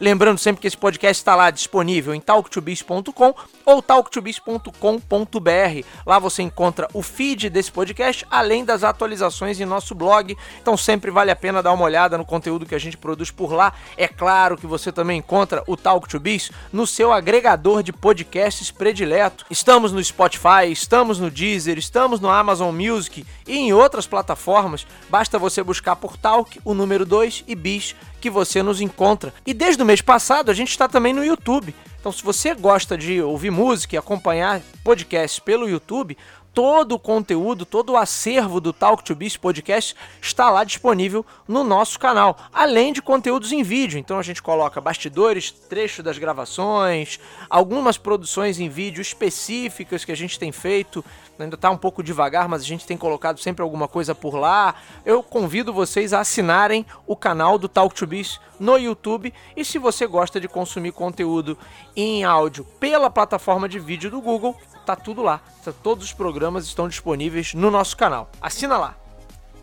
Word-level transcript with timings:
Lembrando 0.00 0.38
sempre 0.38 0.60
que 0.60 0.66
esse 0.66 0.76
podcast 0.76 1.20
está 1.20 1.34
lá 1.34 1.50
disponível 1.50 2.14
em 2.14 2.20
talktobiz.com 2.20 3.34
ou 3.64 3.82
talktobiz.com.br. 3.82 5.86
Lá 6.06 6.18
você 6.18 6.42
encontra 6.42 6.88
o 6.94 7.02
feed 7.02 7.50
desse 7.50 7.72
podcast, 7.72 8.24
além 8.30 8.64
das 8.64 8.84
atualizações 8.84 9.60
em 9.60 9.64
nosso 9.64 9.94
blog. 9.94 10.36
Então 10.62 10.76
sempre 10.76 11.10
vale 11.10 11.30
a 11.30 11.36
pena 11.36 11.62
dar 11.62 11.72
uma 11.72 11.84
olhada 11.84 12.16
no 12.16 12.24
conteúdo 12.24 12.64
que 12.64 12.74
a 12.74 12.78
gente 12.78 12.96
produz 12.96 13.30
por 13.30 13.52
lá. 13.52 13.72
É 13.96 14.06
claro 14.06 14.56
que 14.56 14.66
você 14.66 14.92
também 14.92 15.18
encontra 15.18 15.62
o 15.66 15.76
Talk 15.76 16.08
to 16.08 16.20
Biz 16.20 16.50
no 16.72 16.86
seu 16.86 17.12
agregador 17.12 17.82
de 17.82 17.92
podcasts 17.92 18.70
predileto. 18.70 19.44
Estamos 19.50 19.92
no 19.92 20.02
Spotify, 20.02 20.70
estamos 20.70 21.18
no 21.18 21.30
Deezer, 21.30 21.76
estamos 21.76 22.20
no 22.20 22.30
Amazon 22.30 22.74
Music 22.74 23.26
e 23.46 23.56
em 23.56 23.72
outras 23.72 24.06
plataformas. 24.06 24.86
Basta 25.08 25.38
você 25.38 25.62
buscar 25.62 25.96
por 25.96 26.16
Talk, 26.16 26.60
o 26.64 26.72
número 26.72 27.04
2 27.04 27.44
e 27.48 27.54
Biz 27.54 27.96
que 28.20 28.30
você 28.30 28.62
nos 28.62 28.80
encontra. 28.80 29.32
E 29.46 29.54
desde 29.54 29.82
o 29.82 29.86
mês 29.88 30.02
passado 30.02 30.50
a 30.50 30.54
gente 30.54 30.68
está 30.68 30.86
também 30.86 31.14
no 31.14 31.24
YouTube. 31.24 31.74
Então, 31.98 32.12
se 32.12 32.22
você 32.22 32.54
gosta 32.54 32.96
de 32.96 33.22
ouvir 33.22 33.50
música 33.50 33.94
e 33.94 33.98
acompanhar 33.98 34.60
podcasts 34.84 35.40
pelo 35.40 35.66
YouTube, 35.66 36.16
todo 36.58 36.96
o 36.96 36.98
conteúdo, 36.98 37.64
todo 37.64 37.90
o 37.90 37.96
acervo 37.96 38.60
do 38.60 38.72
Talk 38.72 39.04
to 39.04 39.14
Biz 39.14 39.36
podcast 39.36 39.94
está 40.20 40.50
lá 40.50 40.64
disponível 40.64 41.24
no 41.46 41.62
nosso 41.62 42.00
canal, 42.00 42.36
além 42.52 42.92
de 42.92 43.00
conteúdos 43.00 43.52
em 43.52 43.62
vídeo. 43.62 43.96
Então 43.96 44.18
a 44.18 44.24
gente 44.24 44.42
coloca 44.42 44.80
bastidores, 44.80 45.52
trechos 45.52 46.04
das 46.04 46.18
gravações, 46.18 47.20
algumas 47.48 47.96
produções 47.96 48.58
em 48.58 48.68
vídeo 48.68 49.00
específicas 49.00 50.04
que 50.04 50.10
a 50.10 50.16
gente 50.16 50.36
tem 50.36 50.50
feito. 50.50 51.04
Ainda 51.38 51.54
está 51.54 51.70
um 51.70 51.76
pouco 51.76 52.02
devagar, 52.02 52.48
mas 52.48 52.62
a 52.62 52.66
gente 52.66 52.84
tem 52.84 52.96
colocado 52.96 53.38
sempre 53.38 53.62
alguma 53.62 53.86
coisa 53.86 54.12
por 54.12 54.34
lá. 54.34 54.74
Eu 55.06 55.22
convido 55.22 55.72
vocês 55.72 56.12
a 56.12 56.18
assinarem 56.18 56.84
o 57.06 57.14
canal 57.14 57.56
do 57.56 57.68
Talk 57.68 57.94
to 57.94 58.04
Biz 58.04 58.40
no 58.58 58.76
YouTube. 58.76 59.32
E 59.56 59.64
se 59.64 59.78
você 59.78 60.08
gosta 60.08 60.40
de 60.40 60.48
consumir 60.48 60.90
conteúdo 60.90 61.56
em 61.94 62.24
áudio 62.24 62.64
pela 62.80 63.08
plataforma 63.08 63.68
de 63.68 63.78
vídeo 63.78 64.10
do 64.10 64.20
Google, 64.20 64.56
tá 64.84 64.96
tudo 64.96 65.22
lá. 65.22 65.40
Todos 65.82 66.06
os 66.06 66.12
programas 66.14 66.47
estão 66.56 66.88
disponíveis 66.88 67.54
no 67.54 67.70
nosso 67.70 67.96
canal. 67.96 68.30
Assina 68.40 68.76
lá. 68.76 68.96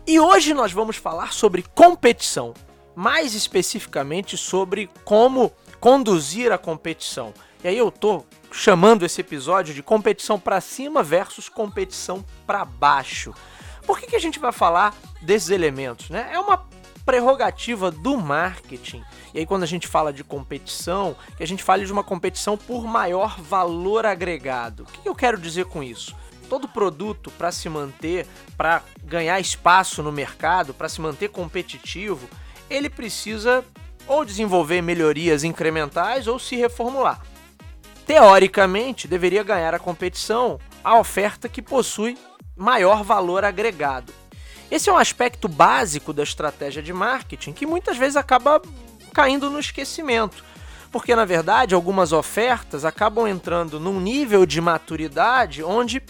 E 0.06 0.20
hoje 0.20 0.54
nós 0.54 0.72
vamos 0.72 0.96
falar 0.96 1.32
sobre 1.32 1.64
competição, 1.74 2.54
mais 2.94 3.34
especificamente 3.34 4.36
sobre 4.36 4.88
como 5.04 5.52
conduzir 5.80 6.52
a 6.52 6.58
competição. 6.58 7.34
E 7.64 7.68
aí 7.68 7.76
eu 7.76 7.90
tô 7.90 8.24
chamando 8.52 9.04
esse 9.04 9.20
episódio 9.20 9.74
de 9.74 9.82
competição 9.82 10.38
para 10.38 10.60
cima 10.60 11.02
versus 11.02 11.48
competição 11.48 12.24
para 12.46 12.64
baixo. 12.64 13.34
Por 13.84 13.98
que, 13.98 14.06
que 14.06 14.16
a 14.16 14.20
gente 14.20 14.38
vai 14.38 14.52
falar 14.52 14.94
desses 15.22 15.50
elementos? 15.50 16.10
Né? 16.10 16.28
É 16.32 16.38
uma 16.38 16.66
prerrogativa 17.06 17.90
do 17.90 18.16
marketing. 18.16 19.02
E 19.32 19.38
aí, 19.38 19.46
quando 19.46 19.62
a 19.62 19.66
gente 19.66 19.86
fala 19.86 20.12
de 20.12 20.24
competição, 20.24 21.16
que 21.36 21.42
a 21.42 21.46
gente 21.46 21.62
fale 21.62 21.86
de 21.86 21.92
uma 21.92 22.02
competição 22.02 22.56
por 22.56 22.84
maior 22.84 23.40
valor 23.40 24.04
agregado. 24.04 24.82
O 24.82 24.86
que 24.86 25.08
eu 25.08 25.14
quero 25.14 25.38
dizer 25.38 25.66
com 25.66 25.82
isso? 25.82 26.16
Todo 26.48 26.68
produto, 26.68 27.30
para 27.32 27.50
se 27.50 27.68
manter, 27.68 28.26
para 28.56 28.82
ganhar 29.02 29.40
espaço 29.40 30.02
no 30.02 30.12
mercado, 30.12 30.72
para 30.72 30.88
se 30.88 31.00
manter 31.00 31.28
competitivo, 31.28 32.28
ele 32.70 32.88
precisa 32.88 33.64
ou 34.06 34.24
desenvolver 34.24 34.80
melhorias 34.80 35.42
incrementais 35.42 36.26
ou 36.26 36.38
se 36.38 36.56
reformular. 36.56 37.20
Teoricamente, 38.06 39.08
deveria 39.08 39.42
ganhar 39.42 39.74
a 39.74 39.80
competição 39.80 40.60
a 40.84 40.96
oferta 40.98 41.48
que 41.48 41.60
possui 41.60 42.16
maior 42.56 43.02
valor 43.02 43.44
agregado. 43.44 44.12
Esse 44.70 44.88
é 44.88 44.92
um 44.92 44.96
aspecto 44.96 45.48
básico 45.48 46.12
da 46.12 46.22
estratégia 46.22 46.82
de 46.82 46.92
marketing 46.92 47.52
que 47.52 47.66
muitas 47.66 47.96
vezes 47.96 48.16
acaba 48.16 48.62
caindo 49.12 49.50
no 49.50 49.58
esquecimento. 49.58 50.44
Porque, 50.90 51.14
na 51.14 51.24
verdade, 51.24 51.74
algumas 51.74 52.12
ofertas 52.12 52.84
acabam 52.84 53.26
entrando 53.26 53.78
num 53.78 54.00
nível 54.00 54.46
de 54.46 54.60
maturidade 54.60 55.62
onde 55.62 56.02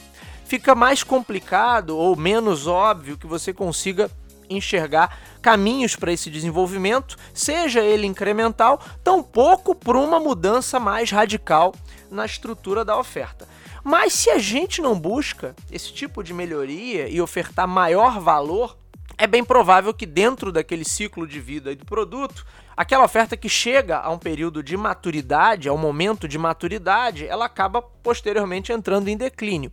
fica 0.46 0.74
mais 0.74 1.02
complicado 1.02 1.96
ou 1.96 2.16
menos 2.16 2.66
óbvio 2.66 3.18
que 3.18 3.26
você 3.26 3.52
consiga 3.52 4.10
enxergar 4.48 5.18
caminhos 5.42 5.96
para 5.96 6.12
esse 6.12 6.30
desenvolvimento, 6.30 7.16
seja 7.34 7.80
ele 7.80 8.06
incremental, 8.06 8.80
tampouco 9.02 9.74
por 9.74 9.96
uma 9.96 10.20
mudança 10.20 10.78
mais 10.78 11.10
radical 11.10 11.74
na 12.10 12.24
estrutura 12.24 12.84
da 12.84 12.96
oferta. 12.96 13.48
Mas 13.82 14.12
se 14.12 14.30
a 14.30 14.38
gente 14.38 14.80
não 14.80 14.98
busca 14.98 15.54
esse 15.70 15.92
tipo 15.92 16.22
de 16.22 16.32
melhoria 16.32 17.08
e 17.08 17.20
ofertar 17.20 17.66
maior 17.66 18.20
valor, 18.20 18.76
é 19.18 19.26
bem 19.26 19.44
provável 19.44 19.92
que 19.92 20.06
dentro 20.06 20.52
daquele 20.52 20.84
ciclo 20.84 21.26
de 21.26 21.40
vida 21.40 21.74
do 21.74 21.84
produto, 21.84 22.46
aquela 22.76 23.04
oferta 23.04 23.36
que 23.36 23.48
chega 23.48 23.98
a 23.98 24.10
um 24.10 24.18
período 24.18 24.62
de 24.62 24.76
maturidade, 24.76 25.68
ao 25.68 25.78
momento 25.78 26.28
de 26.28 26.38
maturidade, 26.38 27.26
ela 27.26 27.46
acaba 27.46 27.82
posteriormente 27.82 28.72
entrando 28.72 29.08
em 29.08 29.16
declínio. 29.16 29.72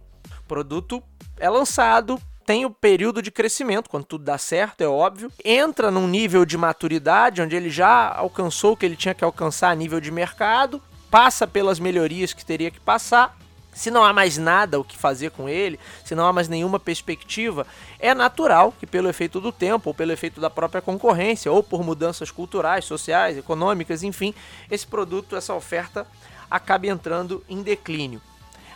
Produto 0.53 1.01
é 1.39 1.49
lançado, 1.49 2.21
tem 2.45 2.63
o 2.63 2.69
período 2.69 3.23
de 3.23 3.31
crescimento, 3.31 3.89
quando 3.89 4.05
tudo 4.05 4.23
dá 4.23 4.37
certo, 4.37 4.81
é 4.81 4.87
óbvio, 4.87 5.31
entra 5.43 5.89
num 5.89 6.07
nível 6.07 6.45
de 6.45 6.55
maturidade 6.59 7.41
onde 7.41 7.55
ele 7.55 7.71
já 7.71 8.13
alcançou 8.13 8.73
o 8.73 8.77
que 8.77 8.85
ele 8.85 8.95
tinha 8.95 9.15
que 9.15 9.23
alcançar 9.23 9.71
a 9.71 9.75
nível 9.75 9.99
de 9.99 10.11
mercado, 10.11 10.79
passa 11.09 11.47
pelas 11.47 11.79
melhorias 11.79 12.33
que 12.33 12.45
teria 12.45 12.69
que 12.69 12.79
passar 12.79 13.35
se 13.73 13.89
não 13.89 14.03
há 14.03 14.13
mais 14.13 14.37
nada 14.37 14.79
o 14.79 14.83
que 14.83 14.95
fazer 14.95 15.31
com 15.31 15.49
ele, 15.49 15.79
se 16.05 16.13
não 16.13 16.27
há 16.27 16.31
mais 16.31 16.47
nenhuma 16.47 16.79
perspectiva, 16.79 17.65
é 17.97 18.13
natural 18.13 18.71
que, 18.79 18.85
pelo 18.85 19.09
efeito 19.09 19.41
do 19.41 19.51
tempo, 19.51 19.89
ou 19.89 19.93
pelo 19.95 20.11
efeito 20.11 20.39
da 20.39 20.51
própria 20.51 20.83
concorrência, 20.83 21.51
ou 21.51 21.63
por 21.63 21.83
mudanças 21.83 22.29
culturais, 22.29 22.85
sociais, 22.85 23.39
econômicas, 23.39 24.03
enfim, 24.03 24.35
esse 24.69 24.85
produto, 24.85 25.35
essa 25.35 25.55
oferta 25.55 26.05
acabe 26.47 26.89
entrando 26.89 27.43
em 27.49 27.63
declínio. 27.63 28.21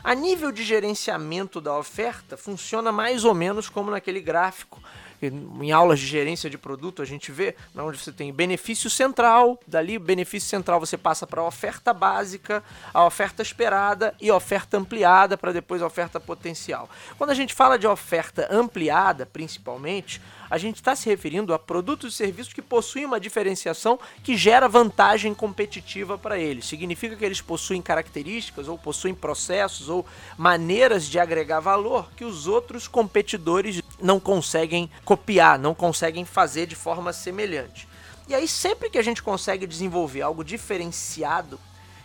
A 0.03 0.13
nível 0.13 0.51
de 0.51 0.63
gerenciamento 0.63 1.59
da 1.59 1.77
oferta, 1.77 2.37
funciona 2.37 2.91
mais 2.91 3.25
ou 3.25 3.33
menos 3.33 3.69
como 3.69 3.91
naquele 3.91 4.21
gráfico 4.21 4.81
em 5.21 5.71
aulas 5.71 5.99
de 5.99 6.05
gerência 6.05 6.49
de 6.49 6.57
produto 6.57 7.01
a 7.01 7.05
gente 7.05 7.31
vê, 7.31 7.55
onde 7.75 7.97
você 7.97 8.11
tem 8.11 8.31
benefício 8.31 8.89
central, 8.89 9.59
dali 9.65 9.97
benefício 9.97 10.47
central 10.47 10.79
você 10.79 10.97
passa 10.97 11.25
para 11.25 11.41
a 11.41 11.47
oferta 11.47 11.93
básica, 11.93 12.63
a 12.93 13.03
oferta 13.03 13.41
esperada 13.41 14.13
e 14.21 14.29
oferta 14.31 14.77
ampliada 14.77 15.35
para 15.37 15.51
depois 15.51 15.81
a 15.81 15.87
oferta 15.87 16.19
potencial. 16.19 16.87
Quando 17.17 17.31
a 17.31 17.35
gente 17.35 17.53
fala 17.53 17.79
de 17.79 17.87
oferta 17.87 18.47
ampliada, 18.51 19.25
principalmente, 19.25 20.21
a 20.49 20.57
gente 20.57 20.77
está 20.77 20.95
se 20.95 21.09
referindo 21.09 21.53
a 21.53 21.59
produtos 21.59 22.13
e 22.13 22.17
serviços 22.17 22.53
que 22.53 22.61
possuem 22.61 23.05
uma 23.05 23.19
diferenciação 23.19 23.99
que 24.23 24.37
gera 24.37 24.67
vantagem 24.67 25.33
competitiva 25.33 26.17
para 26.17 26.39
eles. 26.39 26.65
Significa 26.65 27.15
que 27.15 27.25
eles 27.25 27.41
possuem 27.41 27.81
características 27.81 28.67
ou 28.67 28.77
possuem 28.77 29.13
processos 29.13 29.89
ou 29.89 30.05
maneiras 30.37 31.05
de 31.05 31.19
agregar 31.19 31.59
valor 31.59 32.09
que 32.15 32.25
os 32.25 32.47
outros 32.47 32.87
competidores 32.87 33.81
não 34.01 34.19
conseguem 34.19 34.89
copiar, 35.03 35.59
não 35.59 35.73
conseguem 35.73 36.25
fazer 36.25 36.65
de 36.65 36.75
forma 36.75 37.11
semelhante. 37.11 37.87
E 38.27 38.35
aí, 38.35 38.47
sempre 38.47 38.89
que 38.89 38.97
a 38.97 39.01
gente 39.01 39.23
consegue 39.23 39.65
desenvolver 39.65 40.21
algo 40.21 40.43
diferenciado, 40.43 41.57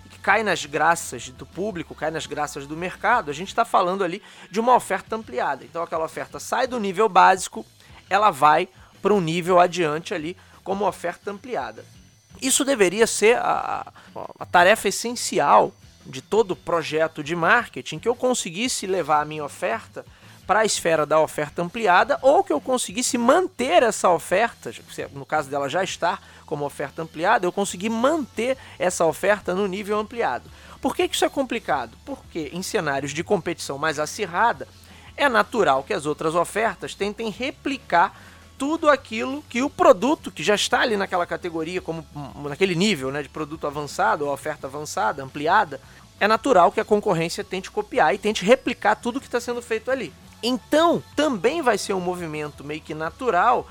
que 0.08 0.18
cai 0.20 0.44
nas 0.44 0.64
graças 0.64 1.28
do 1.30 1.44
público, 1.44 1.94
cai 1.94 2.10
nas 2.12 2.26
graças 2.26 2.66
do 2.66 2.76
mercado, 2.76 3.30
a 3.30 3.34
gente 3.34 3.48
está 3.48 3.64
falando 3.64 4.04
ali 4.04 4.22
de 4.50 4.60
uma 4.60 4.74
oferta 4.74 5.16
ampliada. 5.16 5.64
Então, 5.64 5.82
aquela 5.82 6.04
oferta 6.04 6.38
sai 6.38 6.66
do 6.66 6.78
nível 6.78 7.08
básico 7.08 7.66
ela 8.12 8.30
vai 8.30 8.68
para 9.00 9.14
um 9.14 9.20
nível 9.20 9.58
adiante 9.58 10.14
ali 10.14 10.36
como 10.62 10.86
oferta 10.86 11.30
ampliada. 11.30 11.84
Isso 12.40 12.64
deveria 12.64 13.06
ser 13.06 13.36
a, 13.38 13.92
a, 14.38 14.46
tarefa 14.46 14.88
essencial 14.88 15.72
de 16.04 16.20
todo 16.20 16.56
projeto 16.56 17.22
de 17.22 17.34
marketing, 17.34 17.98
que 17.98 18.08
eu 18.08 18.14
conseguisse 18.14 18.86
levar 18.86 19.20
a 19.20 19.24
minha 19.24 19.44
oferta 19.44 20.04
para 20.46 20.60
a 20.60 20.64
esfera 20.64 21.06
da 21.06 21.20
oferta 21.20 21.62
ampliada 21.62 22.18
ou 22.20 22.42
que 22.42 22.52
eu 22.52 22.60
conseguisse 22.60 23.16
manter 23.16 23.82
essa 23.82 24.10
oferta, 24.10 24.72
no 25.12 25.24
caso 25.24 25.48
dela 25.48 25.68
já 25.68 25.84
estar 25.84 26.20
como 26.44 26.64
oferta 26.64 27.00
ampliada, 27.00 27.46
eu 27.46 27.52
conseguir 27.52 27.88
manter 27.88 28.58
essa 28.78 29.06
oferta 29.06 29.54
no 29.54 29.66
nível 29.66 29.98
ampliado. 29.98 30.50
Por 30.80 30.96
que, 30.96 31.06
que 31.06 31.14
isso 31.14 31.24
é 31.24 31.28
complicado? 31.28 31.96
Porque 32.04 32.50
em 32.52 32.62
cenários 32.62 33.12
de 33.12 33.22
competição 33.22 33.78
mais 33.78 34.00
acirrada, 34.00 34.66
é 35.16 35.28
natural 35.28 35.82
que 35.82 35.92
as 35.92 36.06
outras 36.06 36.34
ofertas 36.34 36.94
tentem 36.94 37.30
replicar 37.30 38.14
tudo 38.58 38.88
aquilo 38.88 39.42
que 39.48 39.62
o 39.62 39.68
produto 39.68 40.30
que 40.30 40.42
já 40.42 40.54
está 40.54 40.80
ali 40.80 40.96
naquela 40.96 41.26
categoria, 41.26 41.80
como 41.80 42.06
naquele 42.44 42.74
nível 42.74 43.10
né, 43.10 43.22
de 43.22 43.28
produto 43.28 43.66
avançado 43.66 44.24
ou 44.24 44.32
oferta 44.32 44.66
avançada, 44.66 45.22
ampliada, 45.22 45.80
é 46.20 46.28
natural 46.28 46.70
que 46.70 46.80
a 46.80 46.84
concorrência 46.84 47.42
tente 47.42 47.70
copiar 47.70 48.14
e 48.14 48.18
tente 48.18 48.44
replicar 48.44 48.94
tudo 48.94 49.18
que 49.20 49.26
está 49.26 49.40
sendo 49.40 49.60
feito 49.60 49.90
ali. 49.90 50.12
Então, 50.40 51.02
também 51.16 51.62
vai 51.62 51.76
ser 51.76 51.94
um 51.94 52.00
movimento 52.00 52.62
meio 52.62 52.80
que 52.80 52.94
natural 52.94 53.66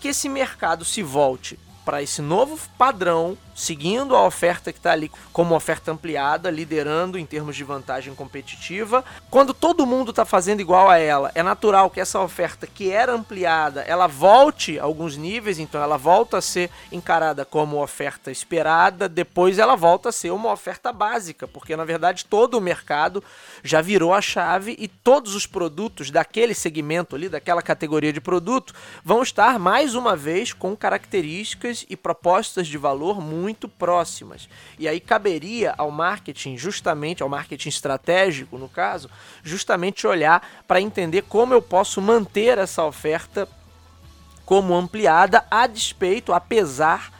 que 0.00 0.08
esse 0.08 0.28
mercado 0.28 0.84
se 0.84 1.02
volte 1.02 1.56
para 1.84 2.02
esse 2.02 2.20
novo 2.20 2.58
padrão, 2.76 3.38
seguindo 3.54 4.16
a 4.16 4.24
oferta 4.24 4.72
que 4.72 4.78
está 4.78 4.92
ali 4.92 5.10
como 5.32 5.54
oferta 5.54 5.92
ampliada, 5.92 6.50
liderando 6.50 7.18
em 7.18 7.26
termos 7.26 7.56
de 7.56 7.64
vantagem 7.64 8.14
competitiva. 8.14 9.04
Quando 9.30 9.52
todo 9.54 9.86
mundo 9.86 10.10
está 10.10 10.24
fazendo 10.24 10.60
igual 10.60 10.88
a 10.88 10.98
ela, 10.98 11.30
é 11.34 11.42
natural 11.42 11.90
que 11.90 12.00
essa 12.00 12.20
oferta 12.20 12.66
que 12.66 12.90
era 12.90 13.12
ampliada, 13.12 13.82
ela 13.82 14.06
volte 14.06 14.78
a 14.78 14.84
alguns 14.84 15.16
níveis, 15.16 15.58
então 15.58 15.82
ela 15.82 15.96
volta 15.96 16.38
a 16.38 16.42
ser 16.42 16.70
encarada 16.90 17.44
como 17.44 17.82
oferta 17.82 18.30
esperada, 18.30 19.08
depois 19.08 19.58
ela 19.58 19.76
volta 19.76 20.08
a 20.08 20.12
ser 20.12 20.30
uma 20.30 20.50
oferta 20.50 20.92
básica, 20.92 21.46
porque 21.46 21.76
na 21.76 21.84
verdade 21.84 22.24
todo 22.24 22.58
o 22.58 22.60
mercado 22.60 23.22
já 23.62 23.80
virou 23.80 24.14
a 24.14 24.20
chave 24.20 24.76
e 24.78 24.88
todos 24.88 25.34
os 25.34 25.46
produtos 25.46 26.10
daquele 26.10 26.54
segmento 26.54 27.14
ali, 27.14 27.28
daquela 27.28 27.62
categoria 27.62 28.12
de 28.12 28.20
produto, 28.20 28.74
vão 29.04 29.22
estar 29.22 29.58
mais 29.58 29.94
uma 29.94 30.16
vez 30.16 30.52
com 30.52 30.76
características 30.76 31.84
e 31.88 31.96
propostas 31.96 32.66
de 32.66 32.78
valor 32.78 33.20
muito 33.20 33.41
próximas. 33.68 34.48
E 34.78 34.86
aí 34.86 35.00
caberia 35.00 35.74
ao 35.76 35.90
marketing, 35.90 36.56
justamente 36.56 37.22
ao 37.22 37.28
marketing 37.28 37.68
estratégico, 37.68 38.58
no 38.58 38.68
caso, 38.68 39.10
justamente 39.42 40.06
olhar 40.06 40.46
para 40.66 40.80
entender 40.80 41.22
como 41.22 41.54
eu 41.54 41.62
posso 41.62 42.00
manter 42.00 42.58
essa 42.58 42.84
oferta 42.84 43.48
como 44.44 44.74
ampliada 44.74 45.44
a 45.50 45.66
despeito, 45.66 46.32
apesar 46.32 47.12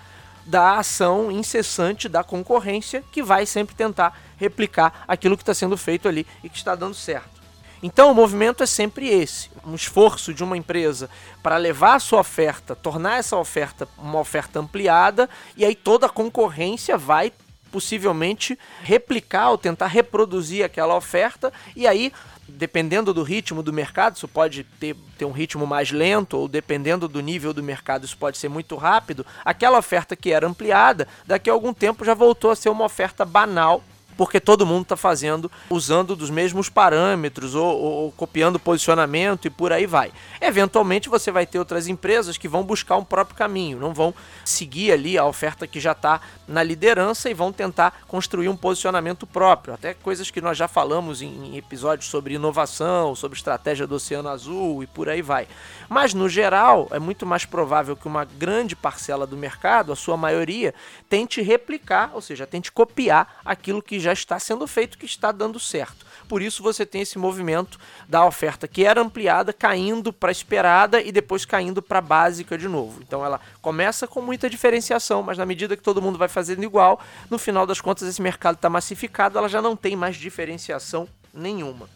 da 0.44 0.78
ação 0.78 1.30
incessante 1.30 2.08
da 2.08 2.24
concorrência 2.24 3.02
que 3.12 3.22
vai 3.22 3.46
sempre 3.46 3.74
tentar 3.74 4.20
replicar 4.36 5.04
aquilo 5.06 5.36
que 5.36 5.42
está 5.42 5.54
sendo 5.54 5.76
feito 5.76 6.08
ali 6.08 6.26
e 6.42 6.48
que 6.48 6.56
está 6.56 6.74
dando 6.74 6.94
certo. 6.94 7.31
Então 7.82 8.12
o 8.12 8.14
movimento 8.14 8.62
é 8.62 8.66
sempre 8.66 9.08
esse, 9.08 9.50
um 9.66 9.74
esforço 9.74 10.32
de 10.32 10.44
uma 10.44 10.56
empresa 10.56 11.10
para 11.42 11.56
levar 11.56 11.96
a 11.96 12.00
sua 12.00 12.20
oferta, 12.20 12.76
tornar 12.76 13.18
essa 13.18 13.36
oferta 13.36 13.88
uma 13.98 14.20
oferta 14.20 14.60
ampliada 14.60 15.28
e 15.56 15.64
aí 15.64 15.74
toda 15.74 16.06
a 16.06 16.10
concorrência 16.10 16.96
vai 16.96 17.32
possivelmente 17.72 18.56
replicar 18.82 19.50
ou 19.50 19.58
tentar 19.58 19.86
reproduzir 19.86 20.64
aquela 20.64 20.94
oferta 20.94 21.52
e 21.74 21.86
aí 21.86 22.12
dependendo 22.46 23.14
do 23.14 23.22
ritmo 23.22 23.62
do 23.62 23.72
mercado, 23.72 24.16
isso 24.16 24.28
pode 24.28 24.64
ter, 24.78 24.94
ter 25.16 25.24
um 25.24 25.32
ritmo 25.32 25.66
mais 25.66 25.90
lento, 25.90 26.36
ou 26.36 26.48
dependendo 26.48 27.08
do 27.08 27.20
nível 27.20 27.52
do 27.52 27.62
mercado, 27.62 28.04
isso 28.04 28.18
pode 28.18 28.36
ser 28.36 28.48
muito 28.48 28.76
rápido. 28.76 29.24
Aquela 29.44 29.78
oferta 29.78 30.14
que 30.14 30.32
era 30.32 30.46
ampliada, 30.46 31.08
daqui 31.26 31.48
a 31.48 31.52
algum 31.52 31.72
tempo 31.72 32.04
já 32.04 32.14
voltou 32.14 32.50
a 32.50 32.56
ser 32.56 32.68
uma 32.68 32.84
oferta 32.84 33.24
banal 33.24 33.82
porque 34.16 34.40
todo 34.40 34.66
mundo 34.66 34.82
está 34.82 34.96
fazendo 34.96 35.50
usando 35.70 36.14
dos 36.14 36.30
mesmos 36.30 36.68
parâmetros 36.68 37.54
ou, 37.54 37.64
ou, 37.64 37.92
ou, 38.04 38.12
copiando 38.12 38.58
posicionamento 38.58 39.46
e 39.46 39.50
por 39.50 39.72
aí 39.72 39.86
vai. 39.86 40.12
Eventualmente 40.40 41.08
você 41.08 41.30
vai 41.30 41.46
ter 41.46 41.58
outras 41.58 41.88
empresas 41.88 42.36
que 42.36 42.48
vão 42.48 42.62
buscar 42.62 42.96
um 42.96 43.04
próprio 43.04 43.36
caminho, 43.36 43.78
não 43.78 43.94
vão 43.94 44.14
seguir 44.44 44.92
ali 44.92 45.16
a 45.16 45.24
oferta 45.24 45.66
que 45.66 45.80
já 45.80 45.92
está 45.92 46.20
na 46.46 46.62
liderança 46.62 47.30
e 47.30 47.34
vão 47.34 47.52
tentar 47.52 48.02
construir 48.06 48.48
um 48.48 48.56
posicionamento 48.56 49.26
próprio. 49.26 49.74
Até 49.74 49.94
coisas 49.94 50.30
que 50.30 50.40
nós 50.40 50.56
já 50.56 50.68
falamos 50.68 51.22
em, 51.22 51.28
em 51.28 51.56
episódios 51.56 52.08
sobre 52.08 52.34
inovação, 52.34 53.14
sobre 53.14 53.36
estratégia 53.38 53.86
do 53.86 53.94
Oceano 53.94 54.28
Azul 54.28 54.82
e 54.82 54.86
por 54.86 55.08
aí 55.08 55.22
vai. 55.22 55.48
Mas 55.88 56.14
no 56.14 56.28
geral 56.28 56.88
é 56.90 56.98
muito 56.98 57.24
mais 57.26 57.44
provável 57.44 57.96
que 57.96 58.06
uma 58.06 58.24
grande 58.24 58.74
parcela 58.74 59.26
do 59.26 59.36
mercado, 59.36 59.92
a 59.92 59.96
sua 59.96 60.16
maioria, 60.16 60.74
tente 61.08 61.40
replicar, 61.40 62.10
ou 62.14 62.20
seja, 62.20 62.46
tente 62.46 62.70
copiar 62.70 63.40
aquilo 63.44 63.82
que 63.82 63.98
está 64.12 64.38
sendo 64.38 64.66
feito, 64.66 64.98
que 64.98 65.06
está 65.06 65.32
dando 65.32 65.58
certo. 65.58 66.06
Por 66.28 66.40
isso 66.40 66.62
você 66.62 66.86
tem 66.86 67.02
esse 67.02 67.18
movimento 67.18 67.78
da 68.08 68.24
oferta 68.24 68.66
que 68.66 68.84
era 68.84 69.00
ampliada, 69.00 69.52
caindo 69.52 70.12
para 70.12 70.32
esperada 70.32 71.00
e 71.00 71.12
depois 71.12 71.44
caindo 71.44 71.82
para 71.82 72.00
básica 72.00 72.56
de 72.56 72.68
novo. 72.68 73.00
Então 73.02 73.24
ela 73.24 73.40
começa 73.60 74.06
com 74.06 74.22
muita 74.22 74.48
diferenciação, 74.48 75.22
mas 75.22 75.36
na 75.36 75.46
medida 75.46 75.76
que 75.76 75.82
todo 75.82 76.00
mundo 76.00 76.18
vai 76.18 76.28
fazendo 76.28 76.62
igual, 76.62 77.00
no 77.28 77.38
final 77.38 77.66
das 77.66 77.80
contas 77.80 78.08
esse 78.08 78.22
mercado 78.22 78.56
está 78.56 78.70
massificado, 78.70 79.38
ela 79.38 79.48
já 79.48 79.60
não 79.60 79.76
tem 79.76 79.96
mais 79.96 80.16
diferenciação 80.16 81.08
nenhuma. 81.34 81.88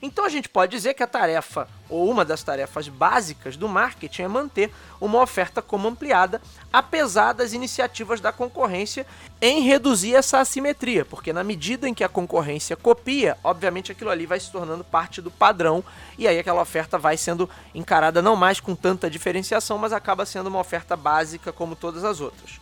Então 0.00 0.24
a 0.24 0.28
gente 0.28 0.48
pode 0.48 0.72
dizer 0.72 0.94
que 0.94 1.02
a 1.02 1.06
tarefa, 1.06 1.68
ou 1.88 2.10
uma 2.10 2.24
das 2.24 2.42
tarefas 2.42 2.88
básicas 2.88 3.56
do 3.56 3.68
marketing, 3.68 4.22
é 4.22 4.28
manter 4.28 4.72
uma 5.00 5.20
oferta 5.20 5.62
como 5.62 5.88
ampliada, 5.88 6.40
apesar 6.72 7.32
das 7.32 7.52
iniciativas 7.52 8.20
da 8.20 8.32
concorrência 8.32 9.06
em 9.40 9.62
reduzir 9.62 10.14
essa 10.14 10.38
assimetria, 10.38 11.04
porque 11.04 11.32
na 11.32 11.44
medida 11.44 11.88
em 11.88 11.94
que 11.94 12.04
a 12.04 12.08
concorrência 12.08 12.76
copia, 12.76 13.36
obviamente 13.44 13.92
aquilo 13.92 14.10
ali 14.10 14.26
vai 14.26 14.40
se 14.40 14.50
tornando 14.50 14.82
parte 14.82 15.20
do 15.20 15.30
padrão 15.30 15.84
e 16.16 16.26
aí 16.26 16.38
aquela 16.38 16.62
oferta 16.62 16.98
vai 16.98 17.16
sendo 17.16 17.48
encarada 17.74 18.22
não 18.22 18.36
mais 18.36 18.60
com 18.60 18.74
tanta 18.74 19.10
diferenciação, 19.10 19.78
mas 19.78 19.92
acaba 19.92 20.24
sendo 20.24 20.48
uma 20.48 20.60
oferta 20.60 20.96
básica 20.96 21.52
como 21.52 21.76
todas 21.76 22.04
as 22.04 22.20
outras. 22.20 22.60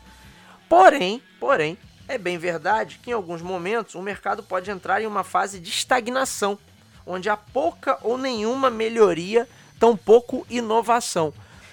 Porém, 0.69 1.23
porém, 1.39 1.79
é 2.09 2.19
bem 2.19 2.37
verdade 2.37 2.99
que 3.03 3.11
em 3.11 3.15
alguns 3.15 3.41
momentos 3.41 3.95
o 3.95 4.03
mercado 4.03 4.43
pode 4.43 4.71
entrar 4.71 5.01
em 5.01 5.07
uma 5.07 5.25
fase 5.25 5.59
de 5.61 5.71
estagnação 5.71 6.59
onde 7.07 7.29
há 7.29 7.37
pouca 7.37 7.99
ou 8.03 8.17
nenhuma 8.17 8.71
melhoria, 8.71 9.49
tampouco 9.79 10.47
inovação. 10.49 11.33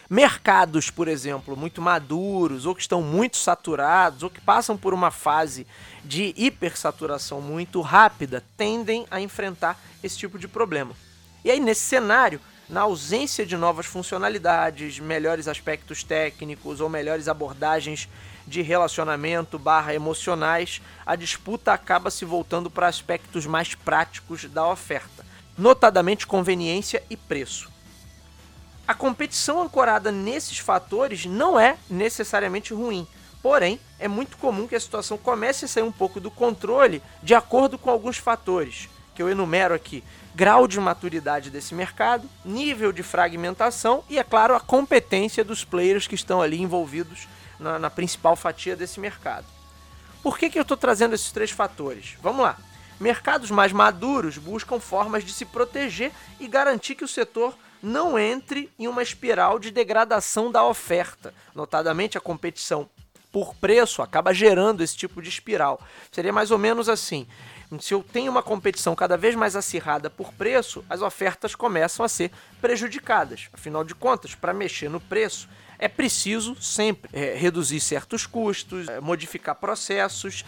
Mercados, 0.09 0.89
por 0.89 1.07
exemplo, 1.07 1.55
muito 1.55 1.81
maduros, 1.81 2.65
ou 2.65 2.75
que 2.75 2.81
estão 2.81 3.01
muito 3.01 3.37
saturados, 3.37 4.23
ou 4.23 4.29
que 4.29 4.41
passam 4.41 4.75
por 4.75 4.93
uma 4.93 5.09
fase 5.09 5.65
de 6.03 6.33
hipersaturação 6.35 7.39
muito 7.39 7.79
rápida, 7.79 8.43
tendem 8.57 9.05
a 9.09 9.21
enfrentar 9.21 9.79
esse 10.03 10.17
tipo 10.17 10.37
de 10.37 10.49
problema. 10.49 10.93
E 11.45 11.49
aí, 11.49 11.61
nesse 11.61 11.81
cenário, 11.81 12.41
na 12.67 12.81
ausência 12.81 13.45
de 13.45 13.55
novas 13.55 13.85
funcionalidades, 13.85 14.99
melhores 14.99 15.47
aspectos 15.47 16.03
técnicos 16.03 16.81
ou 16.81 16.89
melhores 16.89 17.27
abordagens 17.27 18.09
de 18.51 18.61
relacionamento 18.61 19.57
barra 19.57 19.95
emocionais, 19.95 20.81
a 21.05 21.15
disputa 21.15 21.71
acaba 21.71 22.11
se 22.11 22.25
voltando 22.25 22.69
para 22.69 22.87
aspectos 22.87 23.45
mais 23.45 23.73
práticos 23.73 24.43
da 24.43 24.67
oferta, 24.67 25.25
notadamente 25.57 26.27
conveniência 26.27 27.01
e 27.09 27.15
preço. 27.15 27.71
A 28.85 28.93
competição 28.93 29.61
ancorada 29.61 30.11
nesses 30.11 30.59
fatores 30.59 31.25
não 31.25 31.57
é 31.57 31.77
necessariamente 31.89 32.73
ruim, 32.73 33.07
porém 33.41 33.79
é 33.97 34.07
muito 34.09 34.35
comum 34.35 34.67
que 34.67 34.75
a 34.75 34.79
situação 34.79 35.17
comece 35.17 35.63
a 35.63 35.67
sair 35.69 35.83
um 35.83 35.91
pouco 35.91 36.19
do 36.19 36.29
controle 36.29 37.01
de 37.23 37.33
acordo 37.33 37.77
com 37.77 37.89
alguns 37.89 38.17
fatores, 38.17 38.89
que 39.15 39.23
eu 39.23 39.29
enumero 39.29 39.73
aqui: 39.73 40.03
grau 40.35 40.67
de 40.67 40.77
maturidade 40.77 41.49
desse 41.49 41.73
mercado, 41.73 42.29
nível 42.43 42.91
de 42.91 43.01
fragmentação 43.01 44.03
e, 44.09 44.19
é 44.19 44.23
claro, 44.25 44.55
a 44.55 44.59
competência 44.59 45.41
dos 45.41 45.63
players 45.63 46.05
que 46.05 46.15
estão 46.15 46.41
ali 46.41 46.61
envolvidos 46.61 47.29
na, 47.61 47.79
na 47.79 47.89
principal 47.89 48.35
fatia 48.35 48.75
desse 48.75 48.99
mercado. 48.99 49.45
Por 50.21 50.37
que, 50.37 50.49
que 50.49 50.57
eu 50.57 50.63
estou 50.63 50.75
trazendo 50.75 51.15
esses 51.15 51.31
três 51.31 51.51
fatores? 51.51 52.15
Vamos 52.21 52.41
lá. 52.41 52.57
Mercados 52.99 53.49
mais 53.49 53.71
maduros 53.71 54.37
buscam 54.37 54.79
formas 54.79 55.23
de 55.23 55.31
se 55.31 55.45
proteger 55.45 56.11
e 56.39 56.47
garantir 56.47 56.95
que 56.95 57.03
o 57.03 57.07
setor 57.07 57.57
não 57.81 58.19
entre 58.19 58.71
em 58.77 58.87
uma 58.87 59.01
espiral 59.01 59.57
de 59.57 59.71
degradação 59.71 60.51
da 60.51 60.63
oferta. 60.63 61.33
Notadamente, 61.55 62.17
a 62.17 62.21
competição 62.21 62.87
por 63.31 63.55
preço 63.55 64.01
acaba 64.01 64.33
gerando 64.33 64.83
esse 64.83 64.95
tipo 64.95 65.21
de 65.21 65.29
espiral. 65.29 65.81
Seria 66.11 66.33
mais 66.33 66.51
ou 66.51 66.59
menos 66.59 66.87
assim: 66.89 67.25
se 67.79 67.93
eu 67.93 68.03
tenho 68.03 68.31
uma 68.31 68.43
competição 68.43 68.93
cada 68.93 69.17
vez 69.17 69.33
mais 69.33 69.55
acirrada 69.55 70.09
por 70.09 70.33
preço, 70.33 70.83
as 70.89 71.01
ofertas 71.01 71.55
começam 71.55 72.05
a 72.05 72.09
ser 72.09 72.31
prejudicadas. 72.59 73.49
Afinal 73.53 73.83
de 73.83 73.95
contas, 73.95 74.35
para 74.35 74.53
mexer 74.53 74.89
no 74.89 74.99
preço, 74.99 75.49
é 75.81 75.87
preciso 75.87 76.55
sempre 76.61 77.09
é, 77.11 77.35
reduzir 77.35 77.79
certos 77.79 78.27
custos, 78.27 78.87
é, 78.87 79.01
modificar 79.01 79.55
processos. 79.55 80.45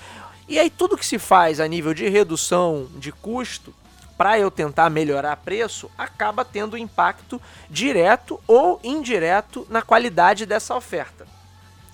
E 0.48 0.60
aí 0.60 0.70
tudo 0.70 0.96
que 0.96 1.06
se 1.06 1.18
faz 1.18 1.60
a 1.60 1.68
nível 1.68 1.92
de 1.94 2.08
redução 2.08 2.88
de 2.98 3.12
custo 3.12 3.74
para 4.16 4.38
eu 4.38 4.52
tentar 4.52 4.92
melhorar 4.92 5.36
preço 5.38 5.90
acaba 5.98 6.46
tendo 6.46 6.78
impacto 6.78 7.42
direto 7.68 8.40
ou 8.48 8.80
indireto 8.84 9.66
na 9.72 9.82
qualidade 9.82 10.46
dessa 10.46 10.75
oferta. 10.75 11.25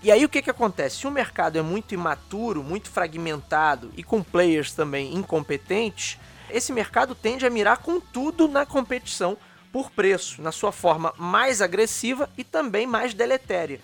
E 0.04 0.12
aí 0.12 0.26
o 0.26 0.30
que, 0.30 0.42
que 0.42 0.50
acontece? 0.50 0.98
Se 0.98 1.08
o 1.08 1.12
mercado 1.12 1.58
é 1.58 1.62
muito 1.62 1.94
imaturo, 1.94 2.62
muito 2.62 2.90
fragmentado 2.90 3.90
e 3.96 4.04
com 4.04 4.22
players 4.22 4.74
também 4.74 5.16
incompetentes, 5.16 6.18
esse 6.50 6.74
mercado 6.74 7.16
tende 7.16 7.46
a 7.46 7.50
mirar 7.50 7.78
com 7.78 8.02
tudo 8.02 8.50
na 8.50 8.66
competição 8.66 9.38
por 9.72 9.92
preço, 9.92 10.42
na 10.42 10.52
sua 10.52 10.72
forma 10.72 11.14
mais 11.18 11.62
agressiva 11.62 12.30
e 12.38 12.44
também 12.44 12.88
mais 12.88 13.14
deletéria. 13.14 13.80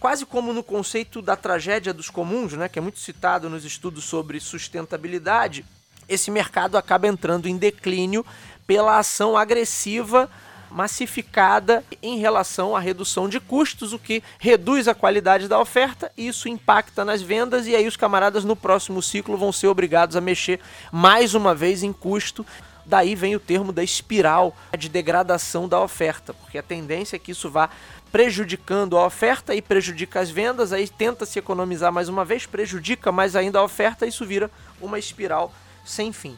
Quase 0.00 0.24
como 0.24 0.52
no 0.52 0.62
conceito 0.62 1.20
da 1.20 1.36
tragédia 1.36 1.92
dos 1.92 2.08
comuns, 2.08 2.52
né, 2.52 2.68
que 2.68 2.78
é 2.78 2.82
muito 2.82 3.00
citado 3.00 3.50
nos 3.50 3.64
estudos 3.64 4.04
sobre 4.04 4.38
sustentabilidade, 4.38 5.64
esse 6.08 6.30
mercado 6.30 6.76
acaba 6.76 7.06
entrando 7.06 7.48
em 7.48 7.56
declínio 7.56 8.24
pela 8.66 8.98
ação 8.98 9.36
agressiva 9.36 10.30
massificada 10.70 11.82
em 12.02 12.18
relação 12.18 12.76
à 12.76 12.80
redução 12.80 13.28
de 13.28 13.40
custos, 13.40 13.92
o 13.92 13.98
que 13.98 14.22
reduz 14.38 14.86
a 14.86 14.94
qualidade 14.94 15.48
da 15.48 15.58
oferta, 15.58 16.12
e 16.16 16.28
isso 16.28 16.48
impacta 16.48 17.04
nas 17.04 17.22
vendas, 17.22 17.66
e 17.66 17.74
aí 17.74 17.86
os 17.86 17.96
camaradas 17.96 18.44
no 18.44 18.54
próximo 18.54 19.02
ciclo 19.02 19.36
vão 19.36 19.52
ser 19.52 19.66
obrigados 19.66 20.16
a 20.16 20.20
mexer 20.20 20.60
mais 20.92 21.34
uma 21.34 21.54
vez 21.54 21.82
em 21.82 21.92
custo. 21.92 22.44
Daí 22.88 23.14
vem 23.14 23.36
o 23.36 23.40
termo 23.40 23.70
da 23.70 23.84
espiral 23.84 24.56
de 24.76 24.88
degradação 24.88 25.68
da 25.68 25.78
oferta, 25.78 26.32
porque 26.32 26.56
a 26.56 26.62
tendência 26.62 27.16
é 27.16 27.18
que 27.18 27.32
isso 27.32 27.50
vá 27.50 27.68
prejudicando 28.10 28.96
a 28.96 29.04
oferta 29.04 29.54
e 29.54 29.60
prejudica 29.60 30.20
as 30.20 30.30
vendas, 30.30 30.72
aí 30.72 30.88
tenta 30.88 31.26
se 31.26 31.38
economizar 31.38 31.92
mais 31.92 32.08
uma 32.08 32.24
vez, 32.24 32.46
prejudica 32.46 33.12
mais 33.12 33.36
ainda 33.36 33.58
a 33.58 33.62
oferta, 33.62 34.06
isso 34.06 34.24
vira 34.24 34.50
uma 34.80 34.98
espiral 34.98 35.52
sem 35.84 36.14
fim. 36.14 36.34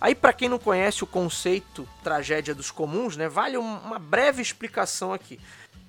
Aí, 0.00 0.14
para 0.14 0.32
quem 0.32 0.48
não 0.48 0.60
conhece 0.60 1.02
o 1.02 1.08
conceito 1.08 1.88
tragédia 2.04 2.54
dos 2.54 2.70
comuns, 2.70 3.16
né, 3.16 3.28
vale 3.28 3.56
uma 3.56 3.98
breve 3.98 4.40
explicação 4.40 5.12
aqui. 5.12 5.40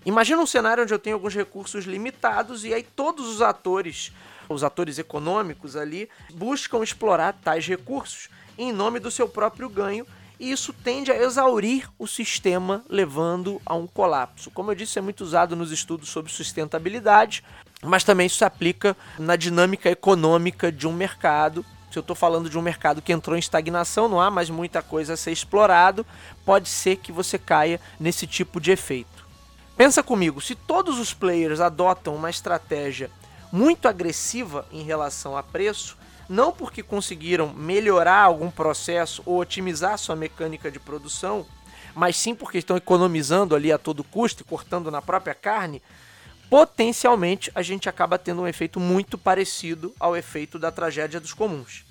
Imagina 0.04 0.42
um 0.42 0.48
cenário 0.48 0.82
onde 0.82 0.92
eu 0.92 0.98
tenho 0.98 1.16
alguns 1.16 1.36
recursos 1.36 1.86
limitados 1.86 2.66
e 2.66 2.74
aí 2.74 2.82
todos 2.82 3.28
os 3.28 3.40
atores, 3.40 4.12
os 4.50 4.64
atores 4.64 4.98
econômicos 4.98 5.76
ali, 5.76 6.10
buscam 6.34 6.82
explorar 6.82 7.34
tais 7.34 7.68
recursos 7.68 8.30
em 8.62 8.72
nome 8.72 9.00
do 9.00 9.10
seu 9.10 9.28
próprio 9.28 9.68
ganho 9.68 10.06
e 10.40 10.52
isso 10.52 10.74
tende 10.74 11.12
a 11.12 11.22
exaurir 11.22 11.90
o 12.00 12.08
sistema, 12.08 12.84
levando 12.90 13.62
a 13.66 13.76
um 13.76 13.88
colapso. 13.88 14.50
Como 14.52 14.72
eu 14.72 14.76
disse, 14.76 14.98
é 14.98 15.02
muito 15.02 15.22
usado 15.22 15.56
nos 15.56 15.72
estudos 15.72 16.10
sobre 16.10 16.32
sustentabilidade, 16.32 17.44
mas 17.84 18.04
também 18.04 18.28
isso 18.28 18.38
se 18.38 18.46
aplica 18.46 18.96
na 19.20 19.36
dinâmica 19.36 19.90
econômica 19.90 20.72
de 20.72 20.88
um 20.88 20.94
mercado. 20.94 21.66
Se 21.92 21.98
eu 21.98 22.02
estou 22.02 22.16
falando 22.16 22.50
de 22.50 22.58
um 22.58 22.62
mercado 22.62 23.02
que 23.02 23.12
entrou 23.12 23.36
em 23.36 23.40
estagnação, 23.40 24.08
não 24.08 24.22
há 24.22 24.32
mais 24.32 24.50
muita 24.50 24.82
coisa 24.82 25.14
a 25.14 25.18
ser 25.18 25.32
explorado, 25.32 26.06
pode 26.46 26.70
ser 26.70 26.96
que 26.98 27.12
você 27.12 27.38
caia 27.38 27.80
nesse 28.00 28.26
tipo 28.26 28.60
de 28.60 28.72
efeito. 28.72 29.28
Pensa 29.78 30.02
comigo, 30.02 30.42
se 30.42 30.56
todos 30.56 31.00
os 31.00 31.14
players 31.14 31.60
adotam 31.60 32.16
uma 32.16 32.30
estratégia 32.30 33.12
muito 33.52 33.88
agressiva 33.88 34.66
em 34.72 34.84
relação 34.84 35.36
a 35.36 35.44
preço, 35.44 35.98
não 36.32 36.54
porque 36.54 36.82
conseguiram 36.82 37.54
melhorar 37.54 38.24
algum 38.24 38.50
processo 38.50 39.22
ou 39.26 39.38
otimizar 39.38 39.98
sua 39.98 40.16
mecânica 40.16 40.72
de 40.72 40.80
produção, 40.80 41.46
mas 41.94 42.16
sim 42.16 42.34
porque 42.34 42.58
estão 42.58 42.78
economizando 42.78 43.54
ali 43.54 43.70
a 43.70 43.78
todo 43.78 44.02
custo 44.02 44.42
e 44.42 44.46
cortando 44.46 44.90
na 44.90 45.02
própria 45.02 45.36
carne, 45.36 45.82
potencialmente 46.50 47.52
a 47.54 47.62
gente 47.62 47.90
acaba 47.90 48.18
tendo 48.18 48.44
um 48.44 48.48
efeito 48.48 48.80
muito 48.80 49.18
parecido 49.18 49.94
ao 50.00 50.16
efeito 50.16 50.58
da 50.58 50.72
tragédia 50.72 51.20
dos 51.20 51.34
comuns. 51.34 51.84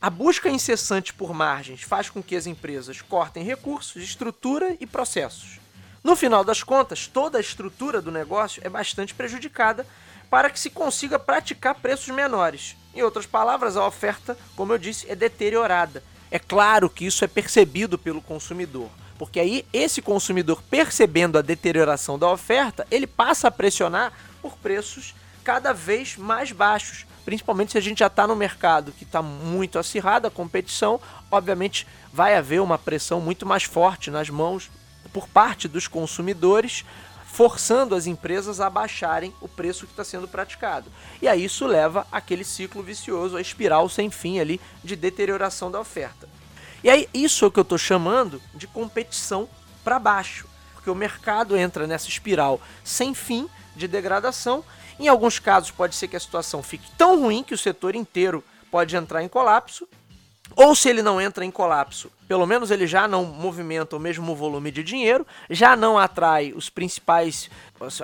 A 0.00 0.08
busca 0.08 0.48
incessante 0.48 1.12
por 1.12 1.34
margens 1.34 1.82
faz 1.82 2.08
com 2.08 2.22
que 2.22 2.36
as 2.36 2.46
empresas 2.46 3.02
cortem 3.02 3.42
recursos, 3.42 4.00
estrutura 4.00 4.76
e 4.78 4.86
processos. 4.86 5.58
No 6.04 6.14
final 6.14 6.44
das 6.44 6.62
contas, 6.62 7.08
toda 7.08 7.36
a 7.36 7.40
estrutura 7.40 8.00
do 8.00 8.12
negócio 8.12 8.62
é 8.64 8.68
bastante 8.68 9.12
prejudicada 9.12 9.84
para 10.30 10.50
que 10.50 10.60
se 10.60 10.70
consiga 10.70 11.18
praticar 11.18 11.74
preços 11.74 12.08
menores. 12.08 12.76
Em 12.94 13.02
outras 13.02 13.26
palavras, 13.26 13.76
a 13.76 13.86
oferta, 13.86 14.36
como 14.56 14.72
eu 14.72 14.78
disse, 14.78 15.10
é 15.10 15.14
deteriorada. 15.14 16.02
É 16.30 16.38
claro 16.38 16.90
que 16.90 17.06
isso 17.06 17.24
é 17.24 17.28
percebido 17.28 17.96
pelo 17.96 18.20
consumidor, 18.20 18.90
porque 19.18 19.40
aí 19.40 19.64
esse 19.72 20.02
consumidor 20.02 20.62
percebendo 20.68 21.38
a 21.38 21.42
deterioração 21.42 22.18
da 22.18 22.30
oferta, 22.30 22.86
ele 22.90 23.06
passa 23.06 23.48
a 23.48 23.50
pressionar 23.50 24.12
por 24.42 24.56
preços 24.58 25.14
cada 25.42 25.72
vez 25.72 26.16
mais 26.16 26.52
baixos, 26.52 27.06
principalmente 27.24 27.72
se 27.72 27.78
a 27.78 27.80
gente 27.80 28.00
já 28.00 28.08
está 28.08 28.26
no 28.26 28.36
mercado 28.36 28.92
que 28.92 29.04
está 29.04 29.22
muito 29.22 29.78
acirrado, 29.78 30.26
a 30.26 30.30
competição, 30.30 31.00
obviamente 31.30 31.86
vai 32.12 32.34
haver 32.34 32.60
uma 32.60 32.76
pressão 32.76 33.20
muito 33.20 33.46
mais 33.46 33.64
forte 33.64 34.10
nas 34.10 34.28
mãos 34.28 34.70
por 35.12 35.26
parte 35.26 35.66
dos 35.66 35.88
consumidores 35.88 36.84
forçando 37.28 37.94
as 37.94 38.06
empresas 38.06 38.60
a 38.60 38.68
baixarem 38.68 39.32
o 39.40 39.46
preço 39.46 39.86
que 39.86 39.92
está 39.92 40.02
sendo 40.02 40.26
praticado. 40.26 40.90
E 41.22 41.28
aí 41.28 41.44
isso 41.44 41.66
leva 41.66 42.06
aquele 42.10 42.42
ciclo 42.42 42.82
vicioso, 42.82 43.36
a 43.36 43.40
espiral 43.40 43.88
sem 43.88 44.10
fim 44.10 44.40
ali 44.40 44.60
de 44.82 44.96
deterioração 44.96 45.70
da 45.70 45.78
oferta. 45.78 46.28
E 46.82 46.90
aí 46.90 47.08
isso 47.12 47.44
é 47.44 47.48
o 47.48 47.50
que 47.50 47.58
eu 47.58 47.62
estou 47.62 47.78
chamando 47.78 48.42
de 48.54 48.66
competição 48.66 49.48
para 49.84 49.98
baixo, 49.98 50.48
porque 50.74 50.90
o 50.90 50.94
mercado 50.94 51.56
entra 51.56 51.86
nessa 51.86 52.08
espiral 52.08 52.60
sem 52.82 53.14
fim 53.14 53.48
de 53.76 53.86
degradação. 53.86 54.64
Em 54.98 55.06
alguns 55.06 55.38
casos 55.38 55.70
pode 55.70 55.94
ser 55.94 56.08
que 56.08 56.16
a 56.16 56.20
situação 56.20 56.62
fique 56.62 56.90
tão 56.96 57.20
ruim 57.20 57.44
que 57.44 57.54
o 57.54 57.58
setor 57.58 57.94
inteiro 57.94 58.42
pode 58.70 58.96
entrar 58.96 59.22
em 59.22 59.28
colapso, 59.28 59.86
ou 60.56 60.74
se 60.74 60.88
ele 60.88 61.02
não 61.02 61.20
entra 61.20 61.44
em 61.44 61.50
colapso, 61.50 62.10
pelo 62.26 62.46
menos 62.46 62.70
ele 62.70 62.86
já 62.86 63.06
não 63.06 63.24
movimenta 63.24 63.96
o 63.96 64.00
mesmo 64.00 64.34
volume 64.34 64.70
de 64.70 64.82
dinheiro, 64.82 65.26
já 65.48 65.76
não 65.76 65.96
atrai 65.96 66.52
os 66.52 66.68
principais 66.68 67.50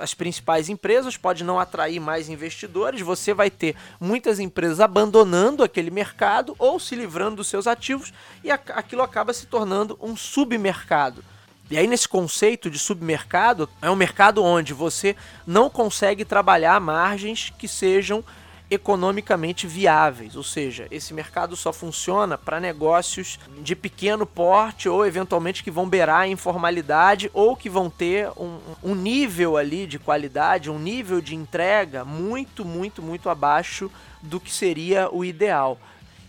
as 0.01 0.13
principais 0.13 0.69
empresas, 0.69 1.17
pode 1.17 1.43
não 1.43 1.59
atrair 1.59 1.99
mais 1.99 2.29
investidores, 2.29 3.01
você 3.01 3.33
vai 3.33 3.49
ter 3.49 3.75
muitas 3.99 4.39
empresas 4.39 4.79
abandonando 4.79 5.63
aquele 5.63 5.91
mercado 5.91 6.55
ou 6.57 6.79
se 6.79 6.95
livrando 6.95 7.35
dos 7.37 7.47
seus 7.47 7.67
ativos 7.67 8.13
e 8.41 8.49
aquilo 8.49 9.01
acaba 9.01 9.33
se 9.33 9.45
tornando 9.45 9.97
um 10.01 10.15
submercado. 10.15 11.23
E 11.69 11.77
aí, 11.77 11.87
nesse 11.87 12.07
conceito 12.07 12.69
de 12.69 12.77
submercado, 12.77 13.67
é 13.81 13.89
um 13.89 13.95
mercado 13.95 14.43
onde 14.43 14.71
você 14.71 15.15
não 15.47 15.69
consegue 15.69 16.23
trabalhar 16.23 16.79
margens 16.79 17.51
que 17.57 17.67
sejam 17.67 18.23
economicamente 18.69 19.67
viáveis, 19.67 20.35
ou 20.35 20.43
seja, 20.43 20.87
esse 20.89 21.13
mercado 21.13 21.55
só 21.55 21.71
funciona 21.71 22.37
para 22.37 22.59
negócios 22.59 23.39
de 23.61 23.75
pequeno 23.75 24.25
porte 24.25 24.89
ou 24.89 25.05
eventualmente 25.05 25.63
que 25.63 25.69
vão 25.69 25.87
beirar 25.87 26.21
a 26.21 26.27
informalidade 26.27 27.29
ou 27.33 27.55
que 27.55 27.69
vão 27.69 27.89
ter 27.89 28.29
um, 28.35 28.59
um 28.83 28.95
nível 28.95 29.55
ali 29.55 29.85
de 29.85 29.99
qualidade, 29.99 30.69
um 30.69 30.79
nível 30.79 31.21
de 31.21 31.35
entrega 31.35 32.03
muito, 32.03 32.65
muito, 32.65 33.03
muito 33.03 33.29
abaixo 33.29 33.89
do 34.21 34.39
que 34.39 34.51
seria 34.51 35.09
o 35.11 35.23
ideal. 35.23 35.79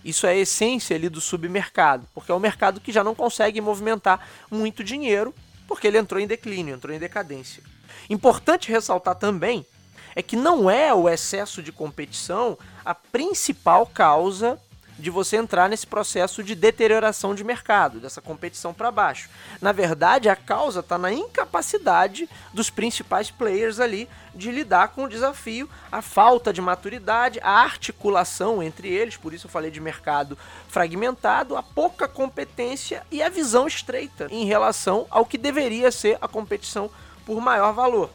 Isso 0.04 0.26
é 0.26 0.30
a 0.30 0.36
essência 0.36 0.94
ali 0.94 1.08
do 1.08 1.20
submercado, 1.20 2.06
porque 2.14 2.30
é 2.30 2.34
um 2.34 2.38
mercado 2.38 2.80
que 2.80 2.92
já 2.92 3.02
não 3.02 3.14
consegue 3.14 3.60
movimentar 3.60 4.20
muito 4.50 4.84
dinheiro 4.84 5.34
porque 5.66 5.86
ele 5.86 5.98
entrou 5.98 6.20
em 6.20 6.26
declínio, 6.26 6.74
entrou 6.74 6.94
em 6.94 6.98
decadência. 6.98 7.62
Importante 8.08 8.70
ressaltar 8.70 9.16
também 9.16 9.66
é 10.16 10.22
que 10.22 10.34
não 10.34 10.70
é 10.70 10.92
o 10.94 11.08
excesso 11.08 11.62
de 11.62 11.70
competição 11.70 12.58
a 12.82 12.94
principal 12.94 13.86
causa 13.86 14.58
de 14.98 15.10
você 15.10 15.36
entrar 15.36 15.68
nesse 15.68 15.86
processo 15.86 16.42
de 16.42 16.54
deterioração 16.54 17.34
de 17.34 17.44
mercado, 17.44 18.00
dessa 18.00 18.22
competição 18.22 18.72
para 18.72 18.90
baixo. 18.90 19.28
Na 19.60 19.70
verdade, 19.70 20.30
a 20.30 20.34
causa 20.34 20.80
está 20.80 20.96
na 20.96 21.12
incapacidade 21.12 22.26
dos 22.54 22.70
principais 22.70 23.30
players 23.30 23.78
ali 23.78 24.08
de 24.34 24.50
lidar 24.50 24.88
com 24.88 25.04
o 25.04 25.08
desafio, 25.08 25.68
a 25.92 26.00
falta 26.00 26.50
de 26.50 26.62
maturidade, 26.62 27.38
a 27.42 27.60
articulação 27.60 28.62
entre 28.62 28.88
eles, 28.88 29.18
por 29.18 29.34
isso 29.34 29.46
eu 29.46 29.50
falei 29.50 29.70
de 29.70 29.80
mercado 29.80 30.38
fragmentado, 30.66 31.56
a 31.56 31.62
pouca 31.62 32.08
competência 32.08 33.02
e 33.10 33.22
a 33.22 33.28
visão 33.28 33.66
estreita 33.66 34.28
em 34.30 34.46
relação 34.46 35.06
ao 35.10 35.26
que 35.26 35.36
deveria 35.36 35.90
ser 35.92 36.16
a 36.22 36.28
competição 36.28 36.90
por 37.26 37.38
maior 37.38 37.72
valor 37.72 38.10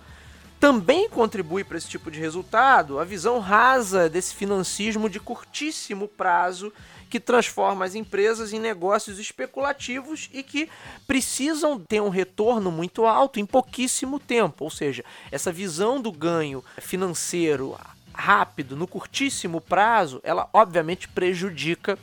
também 0.62 1.10
contribui 1.10 1.64
para 1.64 1.76
esse 1.76 1.90
tipo 1.90 2.12
de 2.12 2.20
resultado 2.20 3.00
a 3.00 3.04
visão 3.04 3.40
rasa 3.40 4.08
desse 4.08 4.36
financismo 4.36 5.10
de 5.10 5.20
curtíssimo 5.20 6.08
prazo 6.08 6.72
que 7.10 7.20
transforma 7.20 7.84
as 7.84 7.96
empresas 7.96 8.54
em 8.54 8.60
negócios 8.60 9.18
especulativos 9.18 10.30
e 10.32 10.44
que 10.44 10.70
precisam 11.08 11.80
ter 11.80 12.00
um 12.00 12.10
retorno 12.10 12.72
muito 12.72 13.08
alto 13.08 13.40
em 13.40 13.46
pouquíssimo 13.46 14.20
tempo. 14.20 14.64
Ou 14.64 14.70
seja, 14.70 15.04
essa 15.32 15.52
visão 15.52 16.00
do 16.00 16.12
ganho 16.12 16.64
financeiro 16.80 17.76
rápido 18.14 18.76
no 18.76 18.86
curtíssimo 18.86 19.60
prazo, 19.60 20.22
ela 20.24 20.48
obviamente 20.54 21.08
prejudica 21.08 21.98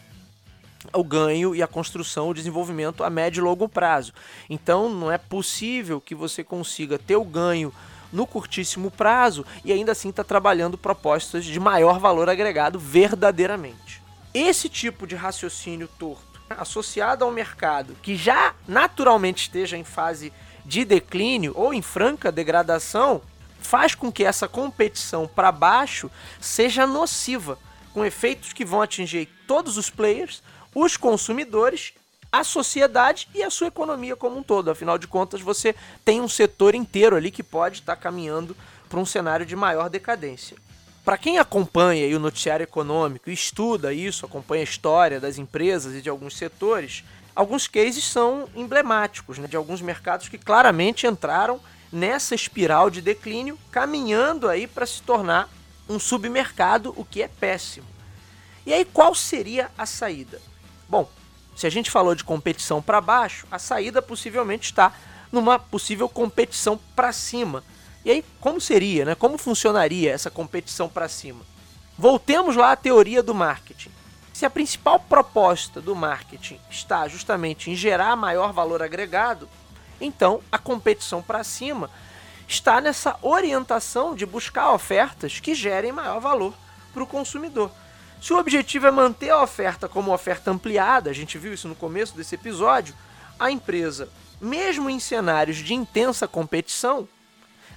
o 0.92 1.04
ganho 1.04 1.54
e 1.54 1.62
a 1.62 1.68
construção, 1.68 2.28
o 2.28 2.34
desenvolvimento 2.34 3.04
a 3.04 3.08
médio 3.08 3.40
e 3.40 3.44
longo 3.44 3.68
prazo. 3.68 4.12
Então, 4.50 4.90
não 4.90 5.12
é 5.12 5.16
possível 5.16 6.00
que 6.00 6.14
você 6.14 6.42
consiga 6.42 6.98
ter 6.98 7.14
o 7.14 7.24
ganho 7.24 7.72
no 8.12 8.26
curtíssimo 8.26 8.90
prazo 8.90 9.44
e 9.64 9.72
ainda 9.72 9.92
assim 9.92 10.10
está 10.10 10.24
trabalhando 10.24 10.78
propostas 10.78 11.44
de 11.44 11.58
maior 11.60 11.98
valor 11.98 12.28
agregado 12.28 12.78
verdadeiramente. 12.78 14.02
Esse 14.32 14.68
tipo 14.68 15.06
de 15.06 15.14
raciocínio 15.14 15.88
torto, 15.98 16.40
associado 16.50 17.24
ao 17.24 17.30
mercado 17.30 17.96
que 18.02 18.16
já 18.16 18.54
naturalmente 18.66 19.42
esteja 19.42 19.76
em 19.76 19.84
fase 19.84 20.32
de 20.64 20.84
declínio 20.84 21.52
ou 21.56 21.72
em 21.72 21.82
franca 21.82 22.30
degradação, 22.30 23.22
faz 23.60 23.94
com 23.94 24.12
que 24.12 24.24
essa 24.24 24.46
competição 24.48 25.26
para 25.26 25.50
baixo 25.50 26.10
seja 26.40 26.86
nociva, 26.86 27.58
com 27.92 28.04
efeitos 28.04 28.52
que 28.52 28.64
vão 28.64 28.82
atingir 28.82 29.28
todos 29.46 29.76
os 29.76 29.90
players, 29.90 30.42
os 30.74 30.96
consumidores 30.96 31.94
a 32.30 32.44
sociedade 32.44 33.28
e 33.34 33.42
a 33.42 33.50
sua 33.50 33.68
economia 33.68 34.14
como 34.14 34.38
um 34.38 34.42
todo. 34.42 34.70
Afinal 34.70 34.98
de 34.98 35.06
contas, 35.06 35.40
você 35.40 35.74
tem 36.04 36.20
um 36.20 36.28
setor 36.28 36.74
inteiro 36.74 37.16
ali 37.16 37.30
que 37.30 37.42
pode 37.42 37.80
estar 37.80 37.96
tá 37.96 38.02
caminhando 38.02 38.56
para 38.88 39.00
um 39.00 39.06
cenário 39.06 39.44
de 39.44 39.56
maior 39.56 39.88
decadência. 39.88 40.56
para 41.04 41.16
quem 41.16 41.38
acompanha 41.38 42.14
o 42.14 42.20
noticiário 42.20 42.64
econômico 42.64 43.30
e 43.30 43.32
estuda 43.32 43.94
isso, 43.94 44.26
acompanha 44.26 44.62
a 44.62 44.64
história 44.64 45.18
das 45.18 45.38
empresas 45.38 45.94
e 45.94 46.02
de 46.02 46.10
alguns 46.10 46.36
setores, 46.36 47.02
alguns 47.34 47.66
cases 47.66 48.04
são 48.04 48.46
emblemáticos 48.54 49.38
né, 49.38 49.46
de 49.46 49.56
alguns 49.56 49.80
mercados 49.80 50.28
que 50.28 50.36
claramente 50.36 51.06
entraram 51.06 51.60
nessa 51.90 52.34
espiral 52.34 52.90
de 52.90 53.00
declínio, 53.00 53.58
caminhando 53.70 54.48
aí 54.48 54.66
para 54.66 54.84
se 54.84 55.00
tornar 55.00 55.48
um 55.88 55.98
submercado, 55.98 56.92
o 56.94 57.04
que 57.04 57.22
é 57.22 57.28
péssimo. 57.28 57.86
E 58.66 58.74
aí 58.74 58.84
qual 58.84 59.14
seria 59.14 59.70
a 59.78 59.86
saída? 59.86 60.42
Bom, 60.86 61.08
se 61.58 61.66
a 61.66 61.70
gente 61.70 61.90
falou 61.90 62.14
de 62.14 62.22
competição 62.22 62.80
para 62.80 63.00
baixo, 63.00 63.44
a 63.50 63.58
saída 63.58 64.00
possivelmente 64.00 64.66
está 64.66 64.92
numa 65.32 65.58
possível 65.58 66.08
competição 66.08 66.78
para 66.94 67.12
cima. 67.12 67.64
E 68.04 68.12
aí 68.12 68.24
como 68.40 68.60
seria, 68.60 69.04
né? 69.04 69.16
Como 69.16 69.36
funcionaria 69.36 70.12
essa 70.12 70.30
competição 70.30 70.88
para 70.88 71.08
cima? 71.08 71.40
Voltemos 71.98 72.54
lá 72.54 72.70
à 72.70 72.76
teoria 72.76 73.24
do 73.24 73.34
marketing. 73.34 73.90
Se 74.32 74.46
a 74.46 74.50
principal 74.50 75.00
proposta 75.00 75.80
do 75.80 75.96
marketing 75.96 76.60
está 76.70 77.08
justamente 77.08 77.72
em 77.72 77.74
gerar 77.74 78.14
maior 78.14 78.52
valor 78.52 78.80
agregado, 78.80 79.48
então 80.00 80.40
a 80.52 80.58
competição 80.58 81.20
para 81.20 81.42
cima 81.42 81.90
está 82.46 82.80
nessa 82.80 83.16
orientação 83.20 84.14
de 84.14 84.24
buscar 84.24 84.70
ofertas 84.70 85.40
que 85.40 85.56
gerem 85.56 85.90
maior 85.90 86.20
valor 86.20 86.54
para 86.94 87.02
o 87.02 87.06
consumidor. 87.06 87.68
Se 88.20 88.32
o 88.32 88.38
objetivo 88.38 88.86
é 88.86 88.90
manter 88.90 89.30
a 89.30 89.42
oferta 89.42 89.88
como 89.88 90.12
oferta 90.12 90.50
ampliada, 90.50 91.08
a 91.08 91.12
gente 91.12 91.38
viu 91.38 91.54
isso 91.54 91.68
no 91.68 91.74
começo 91.74 92.16
desse 92.16 92.34
episódio, 92.34 92.94
a 93.38 93.50
empresa, 93.50 94.08
mesmo 94.40 94.90
em 94.90 94.98
cenários 94.98 95.58
de 95.58 95.72
intensa 95.72 96.26
competição, 96.26 97.08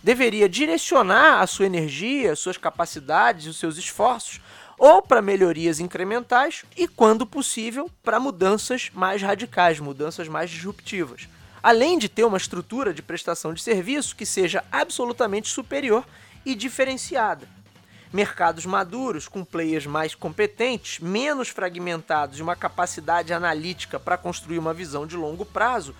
deveria 0.03 0.49
direcionar 0.49 1.41
a 1.41 1.47
sua 1.47 1.67
energia, 1.67 2.35
suas 2.35 2.57
capacidades 2.57 3.45
e 3.45 3.49
os 3.49 3.57
seus 3.57 3.77
esforços 3.77 4.41
ou 4.79 4.99
para 4.99 5.21
melhorias 5.21 5.79
incrementais 5.79 6.65
e, 6.75 6.87
quando 6.87 7.23
possível, 7.23 7.87
para 8.03 8.19
mudanças 8.19 8.89
mais 8.95 9.21
radicais, 9.21 9.79
mudanças 9.79 10.27
mais 10.27 10.49
disruptivas. 10.49 11.29
Além 11.61 11.99
de 11.99 12.09
ter 12.09 12.23
uma 12.23 12.37
estrutura 12.37 12.91
de 12.91 13.03
prestação 13.03 13.53
de 13.53 13.61
serviço 13.61 14.15
que 14.15 14.25
seja 14.25 14.63
absolutamente 14.71 15.49
superior 15.49 16.03
e 16.43 16.55
diferenciada. 16.55 17.47
Mercados 18.13 18.65
maduros, 18.65 19.27
com 19.27 19.45
players 19.45 19.85
mais 19.85 20.13
competentes, 20.13 20.99
menos 20.99 21.47
fragmentados 21.47 22.39
e 22.39 22.41
uma 22.41 22.55
capacidade 22.55 23.33
analítica 23.33 23.99
para 23.99 24.17
construir 24.17 24.59
uma 24.59 24.73
visão 24.73 25.07
de 25.07 25.15
longo 25.15 25.45
prazo, 25.45 25.95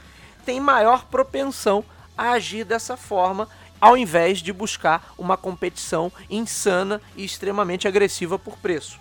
têm 0.45 0.59
maior 0.59 1.05
propensão 1.05 1.85
a 2.17 2.31
agir 2.31 2.65
dessa 2.65 2.97
forma 2.97 3.47
ao 3.81 3.97
invés 3.97 4.39
de 4.39 4.53
buscar 4.53 5.13
uma 5.17 5.35
competição 5.35 6.11
insana 6.29 7.01
e 7.15 7.25
extremamente 7.25 7.87
agressiva 7.87 8.37
por 8.37 8.57
preço. 8.57 8.99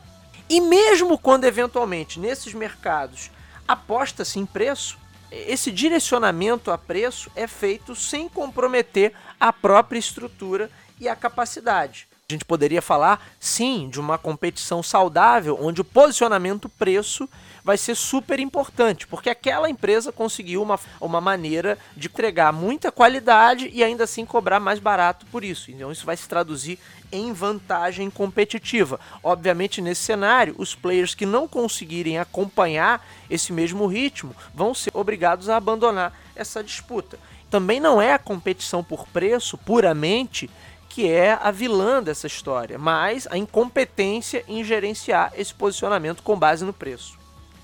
E 0.48 0.60
mesmo 0.60 1.18
quando 1.18 1.44
eventualmente 1.44 2.18
nesses 2.18 2.54
mercados 2.54 3.30
aposta-se 3.68 4.38
em 4.38 4.46
preço, 4.46 4.98
esse 5.30 5.70
direcionamento 5.70 6.72
a 6.72 6.78
preço 6.78 7.30
é 7.36 7.46
feito 7.46 7.94
sem 7.94 8.28
comprometer 8.28 9.12
a 9.38 9.52
própria 9.52 9.98
estrutura 9.98 10.70
e 10.98 11.08
a 11.08 11.14
capacidade. 11.14 12.08
A 12.30 12.34
gente 12.34 12.44
poderia 12.44 12.80
falar, 12.80 13.20
sim, 13.40 13.88
de 13.88 13.98
uma 13.98 14.16
competição 14.16 14.84
saudável, 14.84 15.58
onde 15.60 15.80
o 15.80 15.84
posicionamento 15.84 16.68
preço 16.68 17.28
vai 17.64 17.76
ser 17.76 17.96
super 17.96 18.38
importante, 18.38 19.04
porque 19.04 19.28
aquela 19.28 19.68
empresa 19.68 20.12
conseguiu 20.12 20.62
uma, 20.62 20.78
uma 21.00 21.20
maneira 21.20 21.76
de 21.96 22.06
entregar 22.06 22.52
muita 22.52 22.92
qualidade 22.92 23.68
e 23.72 23.82
ainda 23.82 24.04
assim 24.04 24.24
cobrar 24.24 24.60
mais 24.60 24.78
barato 24.78 25.26
por 25.26 25.42
isso. 25.42 25.72
Então, 25.72 25.90
isso 25.90 26.06
vai 26.06 26.16
se 26.16 26.28
traduzir 26.28 26.78
em 27.10 27.32
vantagem 27.32 28.08
competitiva. 28.08 29.00
Obviamente, 29.24 29.82
nesse 29.82 30.02
cenário, 30.02 30.54
os 30.56 30.72
players 30.72 31.16
que 31.16 31.26
não 31.26 31.48
conseguirem 31.48 32.16
acompanhar 32.16 33.04
esse 33.28 33.52
mesmo 33.52 33.88
ritmo 33.88 34.36
vão 34.54 34.72
ser 34.72 34.92
obrigados 34.94 35.48
a 35.48 35.56
abandonar 35.56 36.16
essa 36.36 36.62
disputa. 36.62 37.18
Também 37.50 37.80
não 37.80 38.00
é 38.00 38.12
a 38.12 38.18
competição 38.18 38.84
por 38.84 39.08
preço 39.08 39.58
puramente 39.58 40.48
que 40.90 41.08
é 41.08 41.38
a 41.40 41.52
vilã 41.52 42.02
dessa 42.02 42.26
história, 42.26 42.76
mas 42.76 43.26
a 43.30 43.38
incompetência 43.38 44.44
em 44.48 44.64
gerenciar 44.64 45.32
esse 45.36 45.54
posicionamento 45.54 46.20
com 46.20 46.36
base 46.36 46.64
no 46.64 46.72
preço. 46.72 47.16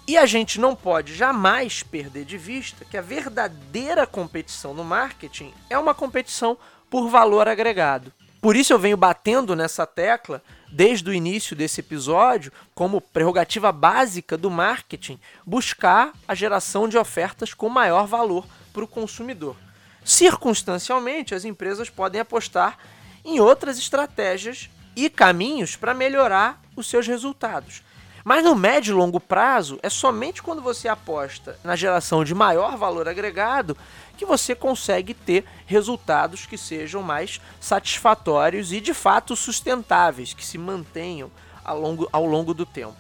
E 0.07 0.17
a 0.17 0.25
gente 0.25 0.61
não 0.61 0.77
pode 0.77 1.12
jamais 1.12 1.83
perder 1.83 2.25
de 2.25 2.39
vista 2.39 2.85
que 2.85 2.97
a 2.97 3.03
verdadeira 3.03 4.07
competição 4.07 4.73
no 4.73 4.85
marketing 4.85 5.53
é 5.69 5.77
uma 5.77 5.93
competição 5.93 6.57
por 6.89 7.09
valor 7.09 7.49
agregado. 7.49 8.12
Por 8.41 8.55
isso 8.55 8.73
eu 8.73 8.79
venho 8.79 8.97
batendo 8.97 9.57
nessa 9.57 9.85
tecla 9.85 10.41
desde 10.71 11.11
o 11.11 11.12
início 11.12 11.57
desse 11.57 11.81
episódio, 11.81 12.53
como 12.77 13.01
prerrogativa 13.01 13.73
básica 13.73 14.37
do 14.37 14.49
marketing, 14.49 15.19
buscar 15.45 16.12
a 16.29 16.35
geração 16.35 16.89
de 16.89 16.97
ofertas 16.97 17.53
com 17.53 17.69
maior 17.69 18.07
valor 18.07 18.47
para 18.73 18.85
o 18.85 18.89
consumidor. 18.89 19.57
Circunstancialmente, 20.05 21.35
as 21.35 21.45
empresas 21.45 21.91
podem 21.91 22.21
apostar 22.21 22.79
em 23.27 23.41
outras 23.41 23.77
estratégias 23.77 24.71
e 24.95 25.11
caminhos 25.11 25.75
para 25.75 25.93
melhorar 25.93 26.62
os 26.77 26.87
seus 26.87 27.07
resultados. 27.07 27.83
Mas 28.25 28.43
no 28.43 28.55
médio 28.55 28.93
e 28.93 28.97
longo 28.97 29.21
prazo, 29.21 29.79
é 29.83 29.91
somente 29.91 30.43
quando 30.43 30.62
você 30.62 30.89
aposta 30.89 31.59
na 31.62 31.77
geração 31.77 32.25
de 32.25 32.35
maior 32.35 32.77
valor 32.77 33.09
agregado 33.09 33.77
que 34.17 34.25
você 34.25 34.55
consegue 34.55 35.12
ter 35.12 35.45
resultados 35.67 36.47
que 36.47 36.57
sejam 36.57 37.03
mais 37.03 37.41
satisfatórios 37.61 38.73
e 38.73 38.81
de 38.81 38.95
fato 38.95 39.37
sustentáveis, 39.37 40.33
que 40.33 40.45
se 40.45 40.57
mantenham 40.59 41.31
ao 41.65 41.81
longo, 41.81 42.09
ao 42.12 42.25
longo 42.25 42.55
do 42.55 42.65
tempo. 42.65 42.97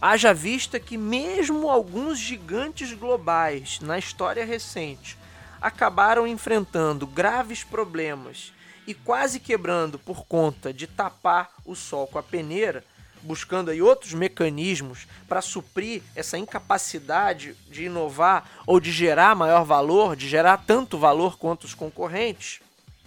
Haja 0.00 0.32
vista 0.32 0.80
que, 0.80 0.96
mesmo 0.96 1.68
alguns 1.68 2.18
gigantes 2.18 2.92
globais 2.92 3.80
na 3.80 3.98
história 3.98 4.44
recente 4.44 5.18
acabaram 5.60 6.26
enfrentando 6.26 7.06
graves 7.06 7.62
problemas 7.62 8.52
e 8.86 8.94
quase 8.94 9.38
quebrando 9.38 9.98
por 9.98 10.24
conta 10.26 10.72
de 10.72 10.86
tapar 10.86 11.50
o 11.64 11.74
sol 11.74 12.06
com 12.06 12.18
a 12.18 12.22
peneira, 12.22 12.84
buscando 13.22 13.70
aí 13.70 13.82
outros 13.82 14.14
mecanismos 14.14 15.06
para 15.28 15.42
suprir 15.42 16.02
essa 16.14 16.38
incapacidade 16.38 17.54
de 17.70 17.84
inovar 17.84 18.48
ou 18.66 18.80
de 18.80 18.90
gerar 18.90 19.36
maior 19.36 19.64
valor, 19.64 20.16
de 20.16 20.28
gerar 20.28 20.58
tanto 20.58 20.98
valor 20.98 21.36
quanto 21.36 21.64
os 21.64 21.74
concorrentes, 21.74 22.60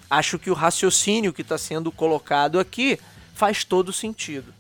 acho 0.10 0.38
que 0.38 0.52
o 0.52 0.54
raciocínio 0.54 1.34
que 1.34 1.42
está 1.42 1.58
sendo 1.58 1.92
colocado 1.92 2.60
aqui 2.60 3.00
faz 3.34 3.64
todo 3.64 3.92
sentido. 3.92 4.54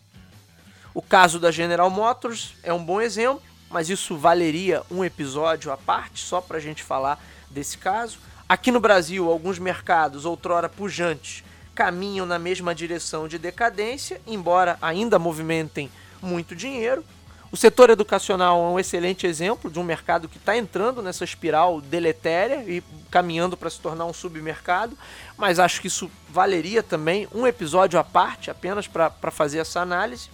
O 0.93 1.02
caso 1.02 1.39
da 1.39 1.52
General 1.52 1.89
Motors 1.89 2.56
é 2.63 2.73
um 2.73 2.84
bom 2.84 2.99
exemplo, 3.02 3.41
mas 3.69 3.89
isso 3.89 4.15
valeria 4.15 4.84
um 4.89 5.04
episódio 5.04 5.71
à 5.71 5.78
parte 5.78 6.19
só 6.19 6.39
para 6.39 6.58
a 6.58 6.62
gente 6.62 6.84
falar 6.84 7.23
desse 7.49 7.78
caso. 7.78 8.19
Aqui 8.47 8.71
no 8.71 8.79
Brasil, 8.79 9.29
alguns 9.29 9.58
mercados, 9.58 10.25
outrora 10.25 10.67
pujantes, 10.67 11.43
caminham 11.73 12.25
na 12.25 12.38
mesma 12.38 12.75
direção 12.75 13.27
de 13.27 13.38
decadência, 13.38 14.21
embora 14.27 14.77
ainda 14.82 15.17
movimentem 15.17 15.89
muito 16.21 16.56
dinheiro. 16.56 17.03
O 17.51 17.58
setor 17.58 17.89
educacional 17.91 18.60
é 18.60 18.67
um 18.67 18.79
excelente 18.79 19.27
exemplo 19.27 19.69
de 19.69 19.79
um 19.79 19.84
mercado 19.84 20.27
que 20.27 20.38
está 20.38 20.58
entrando 20.58 21.01
nessa 21.01 21.23
espiral 21.23 21.79
deletéria 21.82 22.63
e 22.67 22.84
caminhando 23.12 23.56
para 23.56 23.69
se 23.69 23.79
tornar 23.79 24.06
um 24.06 24.13
submercado, 24.13 24.97
mas 25.38 25.60
acho 25.60 25.79
que 25.79 25.88
isso 25.88 26.10
valeria 26.29 26.82
também 26.82 27.27
um 27.34 27.45
episódio 27.45 27.99
à 27.99 28.03
parte, 28.03 28.49
apenas 28.49 28.88
para 28.88 29.32
fazer 29.32 29.60
essa 29.60 29.79
análise. 29.82 30.29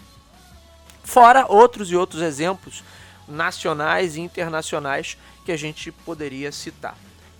Fora 1.03 1.45
outros 1.47 1.91
e 1.91 1.95
outros 1.95 2.21
exemplos 2.21 2.83
nacionais 3.27 4.15
e 4.15 4.21
internacionais 4.21 5.17
que 5.45 5.51
a 5.51 5.57
gente 5.57 5.91
poderia 5.91 6.51
citar. 6.51 6.95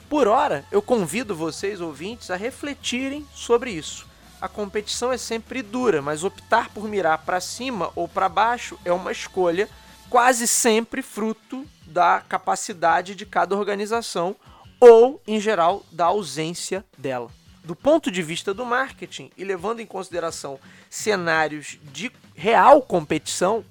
Por 0.10 0.28
hora, 0.28 0.66
eu 0.72 0.82
convido 0.82 1.36
vocês, 1.36 1.80
ouvintes, 1.80 2.32
a 2.32 2.36
refletirem 2.36 3.28
sobre 3.32 3.70
isso. 3.70 4.08
A 4.42 4.48
competição 4.48 5.14
é 5.14 5.18
sempre 5.18 5.62
dura, 5.62 6.02
mas 6.02 6.24
optar 6.24 6.70
por 6.70 6.86
mirar 6.86 7.20
para 7.20 7.40
cima 7.40 7.92
ou 7.96 8.08
para 8.08 8.28
baixo 8.28 8.80
é 8.84 8.92
uma 8.92 9.12
escolha 9.12 9.70
quase 10.10 10.48
sempre 10.48 11.04
fruto 11.04 11.64
da 11.86 12.22
capacidade 12.22 13.14
de 13.14 13.24
cada 13.24 13.56
organização 13.56 14.36
ou, 14.80 15.22
em 15.28 15.40
geral, 15.40 15.86
da 15.92 16.06
ausência 16.06 16.84
dela. 16.98 17.30
Do 17.64 17.76
ponto 17.76 18.10
de 18.10 18.24
vista 18.24 18.52
do 18.52 18.66
marketing 18.66 19.30
e 19.38 19.44
levando 19.44 19.80
em 19.80 19.86
consideração 19.86 20.60
cenários 20.90 21.78
de 21.84 22.12
real 22.34 22.82
competição, 22.82 23.64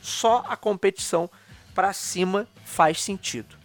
só 0.00 0.46
a 0.48 0.56
competição 0.56 1.28
para 1.74 1.92
cima 1.92 2.48
faz 2.64 3.02
sentido. 3.02 3.63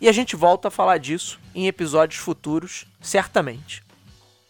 E 0.00 0.08
a 0.08 0.12
gente 0.12 0.34
volta 0.34 0.68
a 0.68 0.70
falar 0.70 0.98
disso 0.98 1.38
em 1.54 1.66
episódios 1.66 2.18
futuros, 2.18 2.86
certamente. 3.02 3.82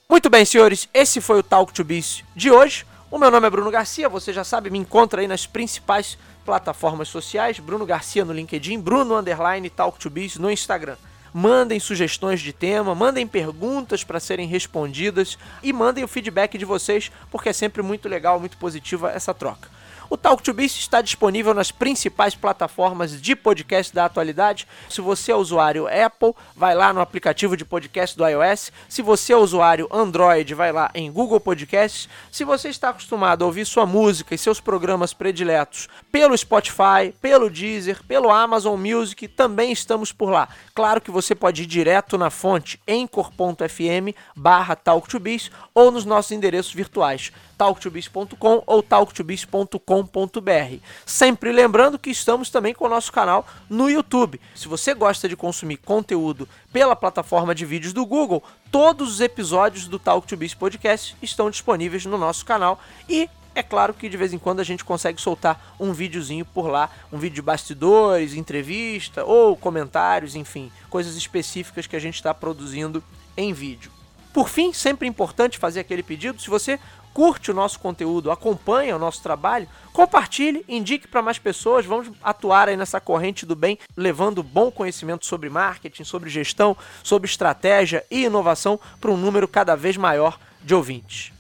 Muito 0.09 0.31
bem, 0.31 0.45
senhores, 0.45 0.89
esse 0.95 1.21
foi 1.21 1.41
o 1.41 1.43
Talk 1.43 1.73
to 1.73 1.83
Biz 1.83 2.23
de 2.37 2.51
hoje. 2.51 2.87
O 3.11 3.19
meu 3.19 3.31
nome 3.31 3.49
é 3.49 3.51
Bruno 3.51 3.71
Garcia, 3.71 4.09
você 4.09 4.33
já 4.33 4.45
sabe, 4.45 4.71
me 4.71 4.79
encontra 4.79 5.21
aí 5.21 5.27
nas 5.27 5.47
principais 5.47 6.17
plataformas 6.45 7.09
sociais, 7.09 7.59
Bruno 7.59 7.85
Garcia 7.85 8.25
no 8.25 8.33
LinkedIn, 8.33 8.81
Bruno 8.81 9.17
Underline 9.17 9.69
Talk 9.71 9.99
to 9.99 10.09
Biz 10.09 10.37
no 10.37 10.51
Instagram. 10.51 10.97
mandem 11.33 11.79
sugestões 11.79 12.41
de 12.41 12.53
tema, 12.53 12.95
mandem 12.95 13.27
perguntas 13.27 14.05
para 14.05 14.21
serem 14.21 14.47
respondidas 14.47 15.39
e 15.63 15.73
mandem 15.73 16.05
o 16.05 16.09
feedback 16.09 16.59
de 16.59 16.65
vocês, 16.65 17.11
porque 17.31 17.49
é 17.49 17.53
sempre 17.53 17.83
muito 17.83 18.09
legal, 18.09 18.41
muito 18.41 18.57
positiva 18.57 19.11
essa 19.11 19.33
troca. 19.33 19.69
O 20.13 20.17
Talk 20.17 20.43
to 20.43 20.53
Biz 20.53 20.73
está 20.73 21.01
disponível 21.01 21.55
nas 21.55 21.71
principais 21.71 22.35
plataformas 22.35 23.23
de 23.23 23.37
podcast 23.37 23.95
da 23.95 24.07
atualidade. 24.07 24.67
Se 24.89 25.01
você 25.01 25.31
é 25.31 25.37
usuário 25.37 25.87
Apple, 25.87 26.35
vai 26.57 26.75
lá 26.75 26.93
no 26.93 27.01
aplicativo 27.01 27.57
de 27.57 27.65
podcast 27.65 28.19
do 28.19 28.27
iOS. 28.27 28.73
Se 28.89 29.03
você 29.03 29.33
é 29.33 29.37
usuário 29.37 29.89
Android, 29.89 30.53
vai 30.53 30.73
lá 30.73 30.91
em 30.97 31.13
Google 31.13 31.39
Podcasts. 31.39 32.09
Se 32.29 32.43
você 32.43 32.71
está 32.71 32.89
acostumado 32.89 33.45
a 33.45 33.47
ouvir 33.47 33.65
sua 33.65 33.87
música 33.87 34.35
e 34.35 34.39
seus 34.39 34.59
programas 34.59 35.15
prediletos 35.15 35.89
pelo 36.11 36.37
Spotify, 36.37 37.15
pelo 37.23 37.49
Deezer, 37.49 38.03
pelo 38.03 38.33
Amazon 38.33 38.81
Music, 38.81 39.29
também 39.29 39.71
estamos 39.71 40.11
por 40.11 40.29
lá. 40.29 40.49
Claro 40.75 41.01
que 41.01 41.13
você 41.13 41.37
pode 41.37 41.63
ir 41.63 41.67
direto 41.67 42.19
na 42.19 42.31
fonte 42.31 42.81
encor.fm 42.89 44.13
barra 44.35 44.75
talktobiz 44.75 45.53
ou 45.73 45.93
nos 45.93 46.05
nossos 46.05 46.33
endereços 46.33 46.75
virtuais 46.75 47.31
talktobiz.com 47.61 48.63
ou 48.67 48.83
talktobiz.com.br. 48.83 50.77
Sempre 51.05 51.53
lembrando 51.53 51.99
que 51.99 52.09
estamos 52.09 52.49
também 52.49 52.73
com 52.73 52.87
o 52.87 52.89
nosso 52.89 53.13
canal 53.13 53.47
no 53.69 53.91
YouTube. 53.91 54.41
Se 54.55 54.67
você 54.67 54.95
gosta 54.95 55.29
de 55.29 55.37
consumir 55.37 55.77
conteúdo 55.77 56.49
pela 56.73 56.97
plataforma 56.97 57.55
de 57.55 57.67
vídeos 57.67 57.93
do 57.93 58.07
Google, 58.07 58.43
todos 58.73 59.13
os 59.13 59.21
episódios 59.21 59.89
do 59.89 59.99
Talk 59.99 60.27
to 60.27 60.39
Biz 60.39 60.55
Podcast 60.55 61.15
estão 61.21 61.51
disponíveis 61.51 62.07
no 62.07 62.17
nosso 62.17 62.47
canal 62.47 62.81
e 63.07 63.29
é 63.55 63.63
claro 63.63 63.93
que 63.93 64.09
de 64.09 64.17
vez 64.17 64.33
em 64.33 64.39
quando 64.39 64.61
a 64.61 64.65
gente 64.65 64.83
consegue 64.83 65.21
soltar 65.21 65.75
um 65.79 65.93
videozinho 65.93 66.47
por 66.47 66.67
lá, 66.67 66.89
um 67.13 67.19
vídeo 67.19 67.35
de 67.35 67.43
bastidores, 67.43 68.33
entrevista 68.33 69.23
ou 69.23 69.55
comentários, 69.55 70.35
enfim, 70.35 70.73
coisas 70.89 71.15
específicas 71.15 71.87
que 71.87 71.97
a 71.97 72.01
gente 72.01 72.15
está 72.15 72.33
produzindo 72.33 73.05
em 73.37 73.53
vídeo. 73.53 74.00
Por 74.33 74.49
fim, 74.49 74.73
sempre 74.73 75.09
importante 75.09 75.59
fazer 75.59 75.81
aquele 75.81 76.03
pedido, 76.03 76.41
se 76.41 76.49
você 76.49 76.79
curte 77.13 77.51
o 77.51 77.55
nosso 77.55 77.81
conteúdo, 77.81 78.31
acompanha 78.31 78.95
o 78.95 78.99
nosso 78.99 79.23
trabalho, 79.23 79.69
compartilhe, 79.93 80.65
indique 80.69 81.09
para 81.09 81.23
mais 81.23 81.39
pessoas. 81.39 81.85
Vamos 81.85 82.11
atuar 82.23 82.69
aí 82.69 82.77
nessa 82.77 83.01
corrente 83.01 83.45
do 83.45 83.57
bem, 83.57 83.79
levando 83.97 84.43
bom 84.43 84.71
conhecimento 84.71 85.27
sobre 85.27 85.51
marketing, 85.51 86.05
sobre 86.05 86.31
gestão, 86.31 86.77
sobre 87.03 87.29
estratégia 87.29 88.05
e 88.11 88.25
inovação 88.25 88.79
para 89.01 89.11
um 89.11 89.17
número 89.17 89.49
cada 89.49 89.75
vez 89.75 89.97
maior 89.97 90.39
de 90.63 90.75
ouvintes. 90.75 91.33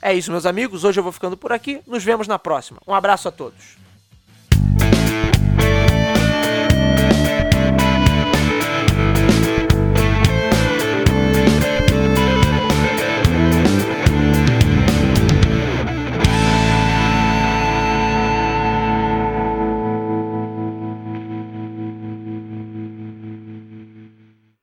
É 0.00 0.12
isso, 0.12 0.32
meus 0.32 0.46
amigos. 0.46 0.82
Hoje 0.84 0.98
eu 0.98 1.04
vou 1.04 1.12
ficando 1.12 1.36
por 1.36 1.52
aqui. 1.52 1.80
Nos 1.86 2.02
vemos 2.02 2.26
na 2.26 2.38
próxima. 2.38 2.80
Um 2.86 2.94
abraço 2.94 3.28
a 3.28 3.30
todos. 3.30 3.76